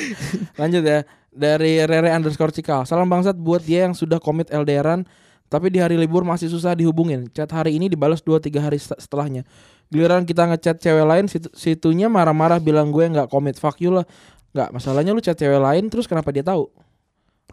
[0.60, 1.02] Lanjut ya.
[1.34, 2.86] Dari Rere underscore Cikal.
[2.86, 5.02] Salam bangsat buat dia yang sudah komit LDRan
[5.44, 7.30] tapi di hari libur masih susah dihubungin.
[7.30, 9.46] Chat hari ini dibalas 2-3 hari set- setelahnya.
[9.86, 13.54] Giliran kita ngechat cewek lain situ, situnya marah-marah bilang gue nggak komit.
[13.58, 14.06] Fuck you lah.
[14.50, 16.70] Nggak, masalahnya lu chat cewek lain terus kenapa dia tahu?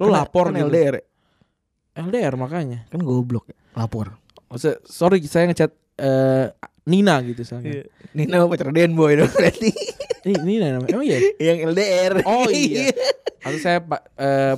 [0.02, 0.70] Lu Kan- lapor kan gitu.
[0.72, 0.96] LDR?
[1.91, 2.88] LDR makanya.
[2.88, 4.15] kan goblok ya, lapor.
[4.50, 6.46] Maksudnya, sorry saya ngechat eh,
[6.86, 7.86] Nina gitu misalnya.
[8.13, 9.70] Ini nama pacar Den Boy dong berarti.
[10.26, 10.94] Ini Nina namanya.
[10.94, 11.20] Emang iya?
[11.54, 12.13] yang LDR.
[12.26, 12.89] Oh iya.
[13.41, 14.56] Atau saya pak eh,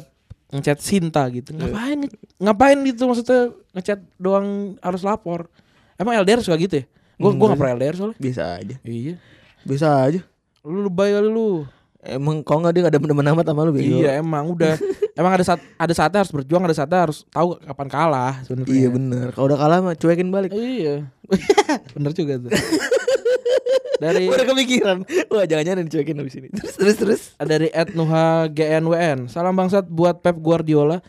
[0.55, 1.51] ngechat Sinta gitu.
[1.55, 1.99] Ngapain?
[2.39, 5.51] Ngapain gitu maksudnya ngechat doang harus lapor.
[5.99, 6.85] Emang LDR suka gitu ya?
[7.19, 8.17] Gue gua gak pernah LDR soalnya.
[8.19, 8.75] Biasa aja.
[8.83, 9.15] Iya.
[9.63, 10.21] Biasa aja.
[10.63, 11.67] Lu lebay kali lu.
[12.03, 14.03] Emang kok nggak dia gak ada demen amat sama lu bego?
[14.03, 14.75] Iya emang udah.
[15.19, 18.75] emang ada saat ada saatnya harus berjuang, ada saatnya harus tahu kapan kalah sebenarnya.
[18.75, 19.27] Iya bener.
[19.31, 20.51] Kalau udah kalah mah cuekin balik.
[20.51, 21.07] Iya.
[21.95, 22.51] Bener juga tuh.
[24.03, 24.97] Dari udah kepikiran.
[25.31, 26.51] Wah jangan-jangan dicuekin habis ini.
[26.51, 27.21] Terus terus terus.
[27.39, 29.31] dari Nuha GNWN.
[29.31, 30.99] Salam bangsat buat Pep Guardiola.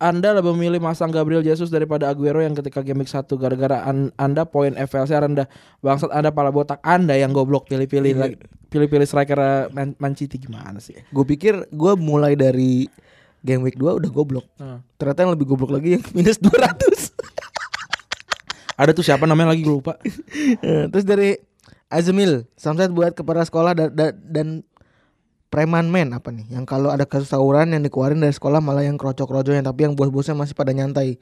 [0.00, 4.08] Anda lebih memilih masang Gabriel Jesus daripada Aguero yang ketika game week 1 gara-gara an-
[4.16, 5.44] Anda poin FLC rendah.
[5.84, 10.40] Bangsat Anda pala botak Anda yang goblok pilih-pilih lagi pilih-pilih striker uh, Man, Man City
[10.40, 10.96] gimana sih?
[11.12, 12.88] Gue pikir gue mulai dari
[13.44, 14.48] game week 2 udah goblok.
[14.56, 14.80] Nah.
[14.96, 16.48] Ternyata yang lebih goblok lagi yang minus 200.
[18.80, 20.00] Ada tuh siapa namanya lagi gue lupa.
[20.64, 21.36] Eh, Terus dari
[21.92, 24.46] Azmil, samsat buat kepala sekolah dan, dan, dan
[25.50, 26.46] preman men apa nih?
[26.48, 30.32] Yang kalau ada kasus tawuran yang dikeluarin dari sekolah malah yang kerocok-kerocoknya tapi yang bos-bosnya
[30.32, 31.18] masih pada nyantai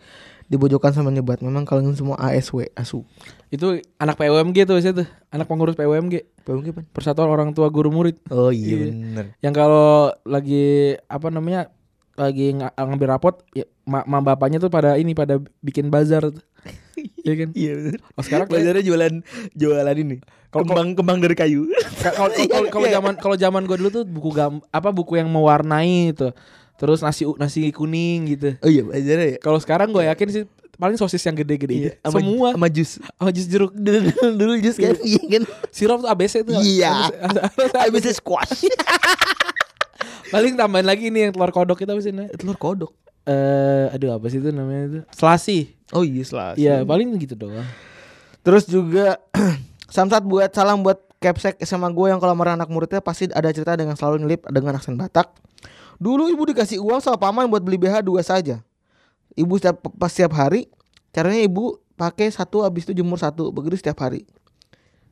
[0.47, 1.41] dibojokan sama nyebat.
[1.41, 3.09] Memang kalian semua ASW asu.
[3.49, 5.05] Itu anak PWMG tuh situ.
[5.29, 6.29] Anak pengurus PWMG.
[6.45, 6.81] PMG apa?
[6.93, 8.21] Persatuan Orang Tua Guru Murid.
[8.29, 8.77] Oh iya Iya.
[8.87, 9.25] bener.
[9.41, 9.89] Yang kalau
[10.23, 10.65] lagi
[11.09, 11.73] apa namanya?
[12.19, 16.43] lagi ng- ngambil rapot ya, ma, ma bapaknya tuh pada ini pada bikin bazar tuh.
[17.19, 17.49] Iya kan?
[17.53, 17.99] Iya bener.
[18.11, 19.15] Oh, sekarang Bazarnya jualan
[19.53, 20.17] jualan ini.
[20.49, 21.69] Kalau- kembang kembang dari kayu.
[21.99, 25.29] Ka- kalau kalau kalau zaman kalau zaman gue dulu tuh buku gam apa buku yang
[25.29, 26.33] mewarnai itu
[26.75, 29.39] terus nasi nasi kuning gitu Oh iya bazarnya ya.
[29.39, 30.43] kalau sekarang gue yakin sih
[30.75, 32.15] paling sosis yang gede-gede Iya, aja.
[32.15, 33.03] semua sama jus.
[33.19, 33.99] oh jus jeruk Dulu
[34.33, 35.43] dulu jus kan iya kan.
[35.69, 37.11] sirup tuh ABC tuh Iya.
[37.83, 38.15] ABC.
[38.15, 38.63] Squash.
[40.29, 42.13] paling tambahin lagi ini yang telur kodok itu apa sih?
[42.37, 42.93] Telur kodok.
[43.27, 46.55] eh aduh apa sih itu namanya itu selasi Oh iya selas.
[46.61, 47.65] iya paling gitu doang
[48.45, 49.21] Terus juga
[49.95, 53.75] Samsat buat salam buat Capsek sama gue yang kalau marah anak muridnya pasti ada cerita
[53.75, 55.35] dengan selalu ngelip dengan aksen Batak.
[55.99, 58.63] Dulu ibu dikasih uang sama paman buat beli BH dua saja.
[59.35, 60.71] Ibu setiap pas setiap hari
[61.11, 64.23] caranya ibu pakai satu habis itu jemur satu begitu setiap hari.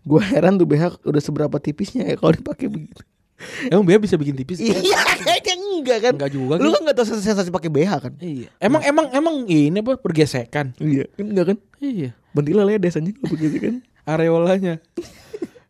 [0.07, 3.03] Gue heran tuh BH udah seberapa tipisnya ya kalau dipakai begitu.
[3.71, 4.77] emang dia bisa bikin tipis Iya
[5.25, 6.13] kayaknya enggak kan.
[6.17, 8.13] enggak juga Lu kan kan enggak tahu sensasi pakai BH kan?
[8.19, 11.59] iya emang emang emang ini apa pergesekan Iya, enggak kan?
[11.79, 13.75] iya Bentila ledes anjing kalau begitu kan.
[14.07, 14.77] areolanya.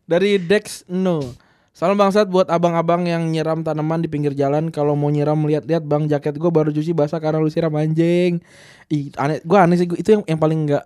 [0.03, 1.23] Dari Dex No.
[1.71, 4.67] Salam bangsat buat abang-abang yang nyiram tanaman di pinggir jalan.
[4.67, 8.43] Kalau mau nyiram lihat-lihat bang jaket gue baru cuci basah karena lu siram anjing.
[8.87, 9.39] Ih, aneh.
[9.41, 9.85] Gue aneh sih.
[9.85, 10.83] Gua- Itu yang yang paling nggak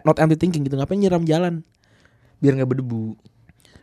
[0.00, 0.74] not empty thinking gitu.
[0.74, 1.60] Ngapain nyiram jalan?
[2.38, 3.18] Biar enggak berdebu.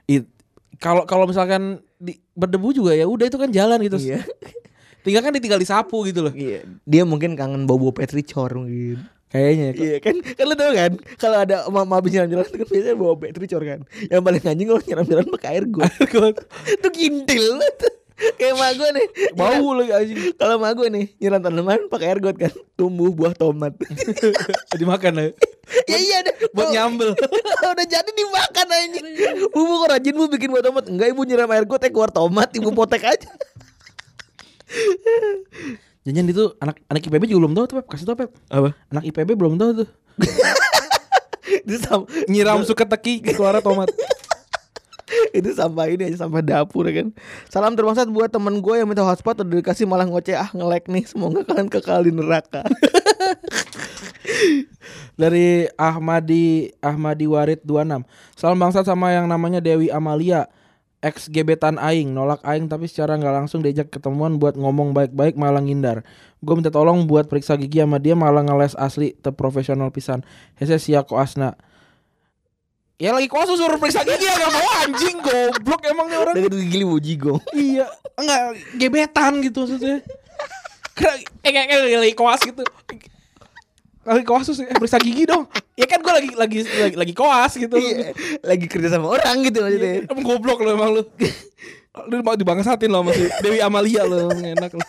[0.05, 0.31] It-
[0.77, 3.97] Kalau kalau misalkan di, berdebu juga ya udah itu kan jalan gitu.
[3.97, 4.21] Iya.
[5.03, 6.33] Tinggal kan ditinggal disapu gitu loh.
[6.35, 9.01] Iya, dia mungkin kangen bau-bau petricor mungkin.
[9.29, 9.67] Kayaknya.
[9.71, 9.73] ya.
[9.77, 12.97] Iya kan, kan lu tau kan kalau ada mama habis nyiram jalan itu kan biasanya
[12.97, 13.79] bawa petricor kan.
[14.09, 15.91] Yang paling anjing kalau nyiram jalan pakai air got.
[16.75, 17.45] itu kintil
[17.77, 17.93] tuh.
[18.35, 20.19] Kayak mak gue nih Bau lagi anjing.
[20.35, 23.73] Kalau mak gue nih nyiram tanaman pakai air got kan Tumbuh buah tomat
[24.79, 25.31] Dimakan lah.
[25.87, 27.15] Ya iya deh Buat nyambel.
[27.73, 29.05] Udah jadi dimakan anjing
[29.55, 32.51] Bubu kok rajin bu bikin buah tomat Enggak ibu nyiram air got eh keluar tomat
[32.51, 33.29] Ibu potek aja
[36.07, 37.85] Jangan itu anak anak IPB juga belum tahu tuh Pep.
[37.91, 38.31] Kasih tau Pep.
[38.49, 38.73] Apa?
[38.89, 39.89] Anak IPB belum tahu tuh.
[42.31, 43.89] Nyiram suka teki keluar tomat.
[45.37, 47.07] itu sampah ini aja sampah dapur ya kan.
[47.49, 51.05] Salam terbangsat buat temen gue yang minta hotspot udah dikasih malah ngoceh ah ngelek nih.
[51.05, 52.63] Semoga kalian kekal di neraka.
[55.19, 58.07] Dari Ahmadi Ahmadi Warid 26.
[58.39, 60.47] Salam bangsat sama yang namanya Dewi Amalia.
[60.99, 65.63] Ex gebetan aing nolak aing tapi secara nggak langsung diajak ketemuan buat ngomong baik-baik malah
[65.63, 66.03] ngindar.
[66.43, 70.27] Gue minta tolong buat periksa gigi sama dia malah ngeles asli te profesional pisan.
[70.59, 71.55] Hese sia asna.
[72.99, 76.33] Ya lagi koas suruh periksa gigi ya gak mau anjing goblok emang nih orang.
[76.35, 77.39] Dari gili mau jigong.
[77.55, 77.87] iya,
[78.19, 80.03] enggak gebetan gitu maksudnya.
[80.99, 81.15] Kayak
[81.47, 82.59] eh, kayak kayak lagi koas gitu.
[84.03, 85.47] Lagi koas terus eh, periksa gigi dong.
[85.79, 87.79] Ya kan gue lagi lagi lagi, lagi koas gitu.
[87.79, 88.11] Iya,
[88.43, 90.03] lagi kerja sama orang gitu maksudnya.
[90.03, 91.03] Emang goblok lo emang lu.
[92.11, 94.83] Lu mau dibangsatin lo masih Dewi Amalia lo enak lo.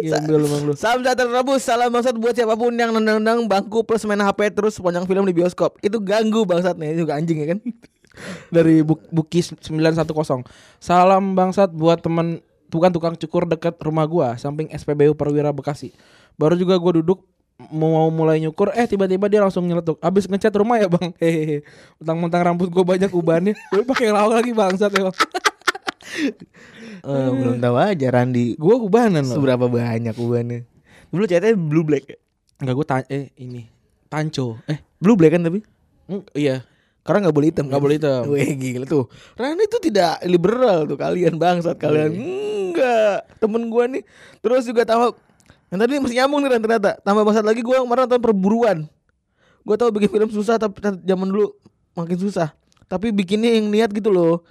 [0.00, 0.72] Gembel emang lu.
[0.74, 4.80] Salam sejahtera Rabus, salam bangsat buat siapa pun yang nendang-nendang bangku plus main HP terus
[4.80, 5.76] sepanjang film di bioskop.
[5.84, 7.58] Itu ganggu bangsatnya, itu juga anjing ya kan.
[8.54, 10.48] Dari Bu- Bukis 910.
[10.80, 12.40] Salam bangsat buat teman
[12.72, 15.92] tukang tukang cukur dekat rumah gua samping SPBU Perwira Bekasi.
[16.40, 17.22] Baru juga gua duduk
[17.74, 21.66] mau mulai nyukur eh tiba-tiba dia langsung nyeletuk abis ngecat rumah ya bang hehehe
[21.98, 25.16] mentang-mentang rambut gua banyak ubannya gue pakai lauk lagi bangsat ya bang
[26.98, 30.66] Eh, belum tahu aja Randi gue ubanan loh seberapa banyak ubannya.
[31.08, 32.18] Dulu catnya blue black ya?
[32.58, 33.70] Enggak gue tan eh ini
[34.08, 35.62] tanco eh Blue black kan tapi?
[36.10, 36.66] mm, iya
[37.00, 37.64] Karena nggak boleh hitam.
[37.70, 37.84] nggak kan?
[37.86, 39.04] boleh hitam Wih gila tuh.
[39.34, 42.12] Rani itu tidak liberal tuh kalian bangsat kalian.
[42.12, 43.24] Enggak.
[43.38, 44.02] Temen gua nih.
[44.40, 45.16] Terus juga tambah
[45.68, 46.90] yang tadi masih nyambung nih Ran, ternyata.
[47.00, 48.78] Tambah bangsat lagi gua kemarin nonton perburuan.
[49.62, 51.54] Gua tahu bikin film susah tapi tapi zaman dulu
[51.94, 52.52] makin susah.
[52.84, 54.44] Tapi bikinnya yang niat gitu loh.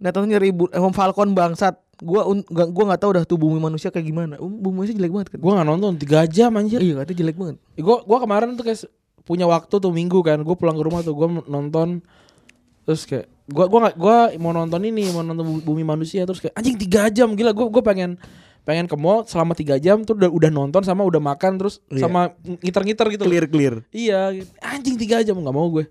[0.00, 1.76] Nontonnya ribut emang Falcon bangsat.
[1.96, 4.34] Gua un, gak, gua nggak tahu dah tuh bumi manusia kayak gimana.
[4.36, 5.38] Um, Bumi manusia jelek banget kan.
[5.38, 7.56] gue nggak nonton tiga jam anjir Iya katanya jelek banget.
[7.74, 8.88] gue gua kemarin tuh kayak
[9.22, 12.00] punya waktu tuh minggu kan gue pulang ke rumah tuh gue nonton
[12.82, 16.40] terus kayak gue gua nggak gua mau nonton ini mau nonton Bu- bumi manusia terus
[16.40, 18.16] kayak anjing tiga jam gila gue gue pengen
[18.60, 22.00] pengen ke mall selama tiga jam tuh udah udah nonton sama udah makan terus Iya.
[22.00, 23.74] sama ngiter-ngiter gitu Clear clear.
[23.90, 25.84] iya anjing tiga jam nggak mau gue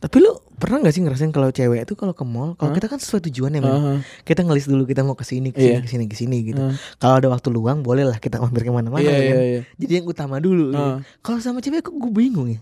[0.00, 2.96] Tapi lu pernah gak sih ngerasain kalau cewek itu kalau ke mall, kalau kita kan
[2.96, 3.60] sesuai tujuan ya.
[3.60, 4.00] Aha.
[4.24, 6.56] kita ngelis dulu kita mau ke sini, ke sini, ke sini, ke sini gitu.
[6.58, 6.76] Heeh.
[6.96, 9.20] Kalau ada waktu luang boleh lah kita mampir ke mana-mana ya kan.
[9.20, 9.60] iya, iya.
[9.76, 10.72] Jadi yang utama dulu.
[10.72, 10.96] Heeh.
[11.20, 12.60] Kalau sama cewek kok gue bingung ya.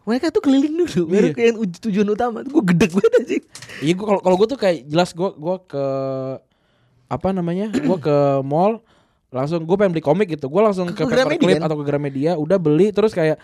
[0.00, 1.36] Mereka tuh keliling dulu, baru Iya.
[1.36, 2.40] ke yang uj- tujuan utama.
[2.42, 3.44] Gue gedek banget anjing.
[3.78, 5.84] Iya gua kalau kalau gue tuh kayak jelas gue gua ke
[7.06, 7.68] apa namanya?
[7.70, 8.80] Gue ke mall
[9.30, 10.48] langsung gue pengen beli komik gitu.
[10.48, 11.68] Gue langsung ke Ke Paperclip kan?
[11.68, 13.38] atau ke Gramedia, udah beli terus kayak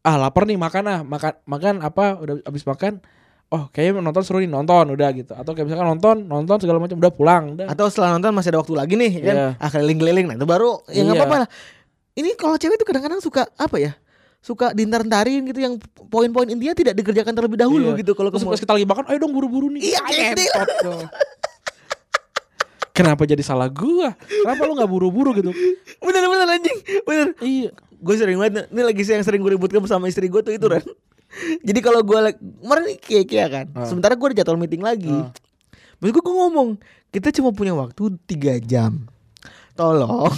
[0.00, 3.04] ah lapar nih makan ah makan makan apa udah habis makan
[3.48, 6.96] oh kayaknya nonton seru nih nonton udah gitu atau kayak misalkan nonton nonton segala macam
[6.96, 9.36] udah pulang udah Atau setelah nonton masih ada waktu lagi nih ya kan.
[9.36, 9.48] Iya.
[9.58, 11.20] Ah keliling-keliling nah itu baru ya nggak Iya.
[11.20, 11.48] apa-apa lah.
[12.10, 13.92] Ini kalau cewek tuh kadang-kadang suka apa ya?
[14.40, 18.00] Suka diintar-intarin gitu yang poin-poin intinya tidak dikerjakan terlebih dahulu Iya.
[18.00, 18.54] gitu kalau ke Terus mall.
[18.54, 20.42] pas kita lagi makan ayo dong buru-buru nih Iya, Ah, kayak gitu.
[20.48, 21.00] ngentot dong.
[23.00, 24.12] Kenapa jadi salah gua?
[24.20, 25.50] Kenapa lu nggak buru-buru gitu?
[25.98, 27.28] Bener-bener anjing, bener.
[27.40, 27.70] Iya.
[28.00, 30.80] gue sering banget ini lagi yang sering gue ributkan bersama istri gue tuh itu Ren
[31.60, 33.84] jadi kalau gue lagi kemarin kayak kayak kan Ah.
[33.84, 35.28] sementara gue ada jadwal meeting lagi Ah.
[36.00, 36.80] Terus gue ngomong
[37.12, 39.04] kita cuma punya waktu tiga jam
[39.76, 40.32] tolong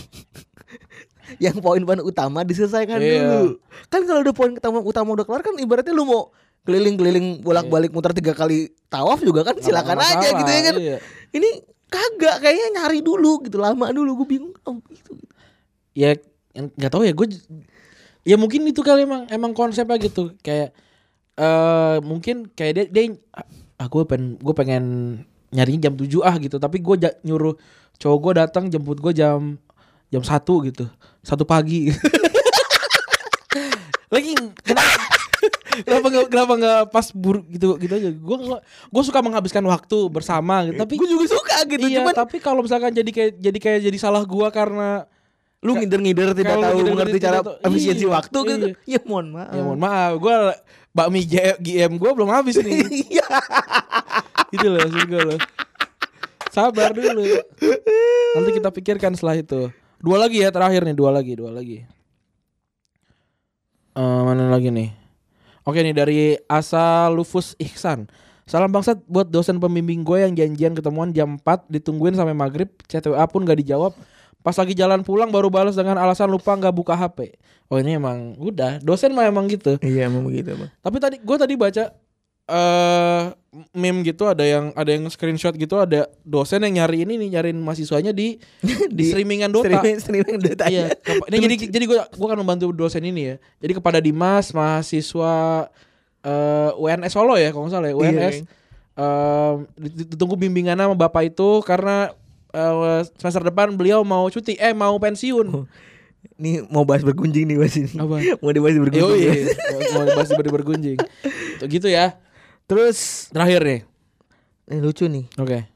[1.44, 3.22] yang poin-poin utama diselesaikan Iya.
[3.22, 7.94] dulu kan kalau udah poin utama utama udah kelar kan ibaratnya lu mau keliling-keliling bolak-balik
[7.94, 10.96] muter tiga kali tawaf juga kan silakan aja gitu ya kan iya.
[11.30, 15.12] ini kagak kayaknya nyari dulu gitu lama dulu gue bingung oh, gitu.
[15.92, 16.16] ya
[16.56, 17.26] yang nggak tahu ya gue
[18.24, 20.72] ya mungkin itu kali emang emang konsepnya gitu kayak
[21.36, 23.02] eh mungkin kayak dia dia
[23.80, 24.84] ah pengen gue pengen
[25.52, 26.96] nyarinya jam 7 ah gitu tapi gue
[27.28, 27.56] nyuruh
[28.00, 29.60] cowok gue datang jemput gue jam
[30.08, 30.88] jam satu gitu
[31.20, 31.92] satu pagi
[34.12, 34.32] lagi
[34.64, 35.21] kenapa
[35.80, 38.10] kenapa nggak kenapa nggak pas buruk gitu gitu aja?
[38.12, 40.76] Gue gue suka menghabiskan waktu bersama gitu.
[40.76, 43.98] Tapi gue juga suka gitu iya cuman tapi kalau misalkan jadi kayak jadi kayak jadi
[44.00, 45.06] salah gua karena
[45.62, 48.66] lu ngider-ngider tidak tahu ngider-ngider mengerti cara efisiensi iya, waktu gitu.
[48.82, 48.98] iya.
[48.98, 49.54] Ya mohon maaf.
[49.54, 50.12] ya mohon maaf.
[50.18, 50.36] Gua
[50.90, 51.20] bakmi
[51.62, 52.82] GM gua belum habis nih.
[53.14, 53.26] Iya.
[54.50, 55.40] gitu loh maksud gua loh.
[56.52, 57.22] Sabar dulu.
[58.36, 59.70] Nanti kita pikirkan setelah itu.
[60.02, 60.96] Dua lagi ya terakhir nih.
[60.98, 61.86] Dua lagi dua lagi.
[63.92, 65.01] Eh, mana lagi nih
[65.66, 68.06] oke nih dari Asa Lufus Ihsan.
[68.46, 72.68] Salam bangsat buat dosen pembimbing gue yang janjian ketemuan jam 4 ditungguin sampai maghrib.
[72.90, 73.94] Chat WA pun gak dijawab.
[74.42, 77.38] Pas lagi jalan pulang baru balas dengan alasan lupa nggak buka HP
[77.72, 78.84] oh ini emang udah.
[78.84, 79.80] Dosen mah emang gitu.
[79.80, 80.68] Iya emang begitu bang.
[80.84, 81.84] tapi tadi gue tadi baca
[82.44, 83.22] eh
[83.70, 87.56] meme gitu ada yang ada yang screenshot gitu ada dosen yang nyari ini nih nyariin
[87.56, 88.40] mahasiswanya di
[88.96, 89.68] di streamingan Dota.
[89.68, 90.64] Streaming, streaming Dota.
[90.66, 93.36] Iya, kepa- ini jadi jadi gue gue akan membantu dosen ini ya.
[93.58, 95.68] Jadi kepada Dimas mahasiswa
[96.22, 98.44] eh UNS Solo ya kalau nggak salah ya UNS Iya.
[99.76, 102.10] dit- ditunggu bimbingannya sama bapak itu karena
[102.50, 105.66] eh, semester depan beliau mau cuti eh mau pensiun.
[106.38, 107.96] Nih mau bahas bergunjing nih bahas ini.
[107.96, 108.16] Apa?
[108.38, 109.02] mau dibahas bergunjing.
[109.02, 109.50] Yoi,
[109.92, 110.98] mau bahas ber bergunjing.
[111.62, 112.16] Gitu ya.
[112.66, 113.80] Terus Terakhir nih.
[114.72, 115.24] ini lucu nih.
[115.36, 115.68] Oke.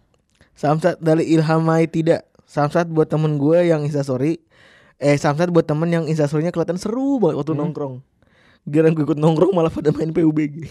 [0.57, 2.25] Samsat dari Ilhamai tidak.
[2.49, 4.41] Samsat buat temen gue yang instastory.
[4.97, 8.01] Eh Samsat buat temen yang instastorynya kelihatan seru banget waktu nongkrong.
[8.65, 10.55] Giliran gue ikut nongkrong malah pada main PUBG.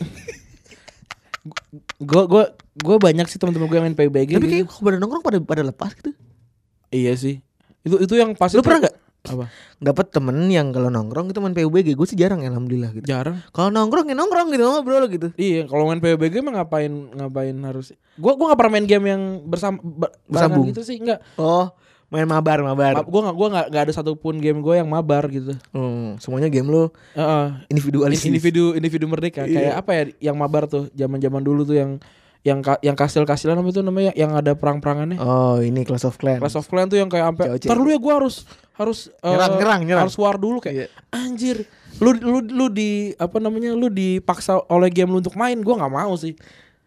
[2.02, 4.30] Gue gue gue banyak sih teman-teman gue yang main PUBG.
[4.34, 4.50] Tapi gitu.
[4.50, 6.10] kayak kalau pada nongkrong pada pada lepas gitu.
[6.90, 7.38] iya sih.
[7.86, 8.58] Itu itu yang pasti.
[8.58, 8.95] Lu pernah nggak
[9.38, 9.48] Apa?
[9.78, 11.94] dapat temen yang kalau nongkrong itu main PUBG?
[11.94, 13.06] Gue sih jarang ya alhamdulillah gitu.
[13.06, 13.44] Jarang.
[13.50, 15.28] Kalau nongkrong ya nongkrong gitu ngobrol gitu.
[15.36, 17.92] Iya, kalau main PUBG emang ngapain ngapain harus?
[18.16, 20.66] Gua gua gak pernah main game yang bersama ber, Bersambung.
[20.68, 21.20] gitu sih, enggak.
[21.36, 21.68] Oh,
[22.08, 22.94] main mabar mabar.
[22.96, 25.52] Ma- Gua nggak gua nggak nggak ada satupun game gue yang mabar gitu.
[25.70, 27.46] Hmm, semuanya game lu Heeh.
[27.68, 28.24] individualis.
[28.24, 29.52] individu individu merdeka Iya.
[29.52, 31.92] kayak apa ya yang mabar tuh zaman-zaman dulu tuh yang
[32.42, 35.18] yang ka- yang kastil-kastilan apa itu namanya yang ada perang-perangannya.
[35.18, 36.38] Oh, ini Clash of Clans.
[36.38, 38.46] Clash of Clans tuh yang kayak sampai dulu ya gua harus
[38.76, 40.04] harus Nyerang, nyerang, nyerang.
[40.08, 41.64] harus war dulu kayak anjir.
[41.98, 43.72] Lu lu lu di apa namanya?
[43.72, 46.36] Lu dipaksa oleh game lu untuk main, gua nggak mau sih.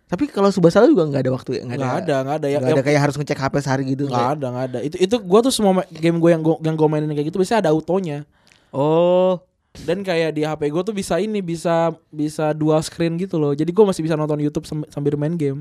[0.05, 2.47] Tapi kalau Subasa juga nggak ada waktu ya, Nggak ada, nggak ada.
[2.49, 4.05] Nggak Yang- ada kayak harus ngecek HP sehari gitu.
[4.05, 4.79] Nggak ada, nggak ada.
[4.81, 7.69] Itu itu gua tuh semua game gue yang gua, yang gua mainin kayak gitu biasanya
[7.69, 8.25] ada autonya.
[8.69, 9.41] Oh,
[9.79, 13.53] Dan kayak di HP gue tuh bisa ini bisa bisa dual screen gitu loh.
[13.53, 15.61] Jadi gua masih bisa nonton YouTube sam- sambil main game.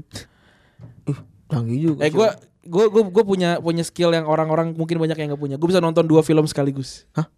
[1.47, 2.03] canggih juga.
[2.03, 2.29] Eh gue
[2.67, 5.55] gue gue gue punya punya skill yang orang-orang mungkin banyak yang nggak punya.
[5.55, 7.07] Gue bisa nonton dua film sekaligus.
[7.15, 7.31] Hah?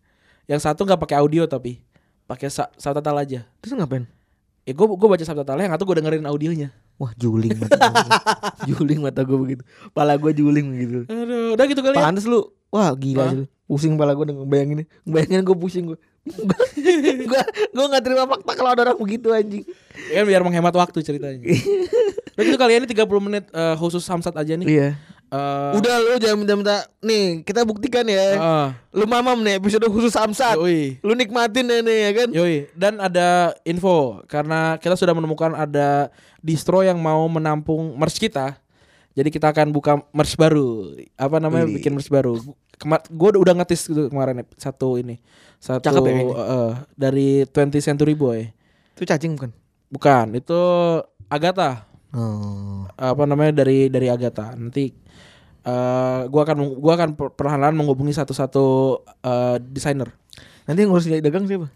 [0.49, 1.85] Yang satu nggak pakai audio tapi
[2.25, 3.39] pakai sa- subtitle aja.
[3.61, 4.05] Terus ngapain?
[4.65, 6.69] Ya gue gue baca subtitle yang satu gue dengerin audionya.
[6.99, 8.11] Wah, juling mata gue.
[8.75, 9.63] juling mata gue begitu.
[9.95, 10.99] Pala gue juling begitu.
[11.07, 12.03] Aduh, udah gitu kali ya.
[12.03, 12.43] Pantes lu.
[12.69, 13.47] Wah, gila sih.
[13.65, 15.97] Pusing pala gue dengan bayangin Bayangin gue pusing gue.
[16.29, 17.41] gue
[17.73, 19.63] gue gak terima fakta kalau ada orang begitu anjing.
[20.11, 21.39] Ya biar menghemat waktu ceritanya.
[22.35, 24.67] udah gitu kali ya ini 30 menit eh, khusus Samsat aja nih.
[24.67, 24.89] Iya.
[25.29, 26.89] Eh, Udah lu jangan minta-minta.
[26.99, 28.33] Nih, kita buktikan ya.
[28.35, 30.57] ah, Lu mamam nih episode khusus Samsat.
[30.57, 30.97] yoi.
[30.99, 32.29] Lu nikmatin ya nih ya kan.
[32.33, 38.57] Yoi, dan ada info karena kita sudah menemukan ada distro yang mau menampung merch kita.
[39.13, 40.97] Jadi kita akan buka merch baru.
[41.13, 41.77] Apa namanya Wih.
[41.77, 42.41] bikin merch baru.
[42.79, 45.19] Kemar gue udah ngetis gitu kemarin satu ini.
[45.59, 46.35] Satu Cakep ya kayaknya.
[46.39, 48.47] eh, dari 20 Century Boy.
[48.95, 49.51] Itu cacing bukan?
[49.91, 50.59] Bukan, itu
[51.27, 51.88] Agatha.
[52.15, 52.89] Oh.
[52.97, 54.57] Apa namanya dari dari Agatha.
[54.57, 54.89] Nanti
[55.59, 58.65] eh gua akan gua akan per- perlahan-lahan menghubungi satu-satu
[59.21, 60.09] eh, desainer.
[60.65, 61.69] Nanti yang ngurus dagang siapa?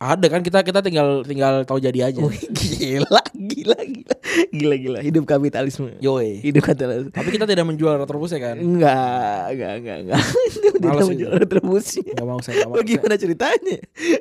[0.00, 2.20] Ada kan kita kita tinggal tinggal tahu jadi aja.
[2.20, 4.13] Wih, gila, gila, gila,
[4.54, 4.98] gila, gila.
[5.00, 5.96] Hidup kapitalisme.
[5.98, 6.42] Yoi.
[6.42, 7.10] Hidup kapitalisme.
[7.10, 8.56] Tapi kita tidak menjual retrobus ya kan?
[8.58, 10.22] Enggak, enggak, enggak, enggak.
[10.74, 11.40] Tidak menjual gitu.
[11.40, 12.00] retribusi.
[12.12, 12.76] Gak mau saya, gak mau.
[12.76, 13.76] Oh, gimana ceritanya?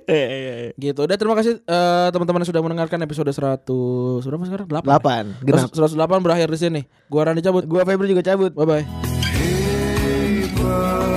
[0.08, 0.70] Eh, eh, eh.
[0.80, 1.00] Gitu.
[1.04, 3.68] Udah terima kasih eh, teman-teman yang sudah mendengarkan episode 100
[4.24, 4.68] berapa sekarang?
[4.72, 4.86] 8.
[4.88, 5.24] Delapan.
[5.44, 5.70] Genap.
[5.76, 6.82] 108 berakhir di sini.
[7.12, 7.68] Gua Rani cabut.
[7.68, 8.56] Gua Febri juga cabut.
[8.56, 8.86] Bye bye.
[10.64, 11.13] pelangi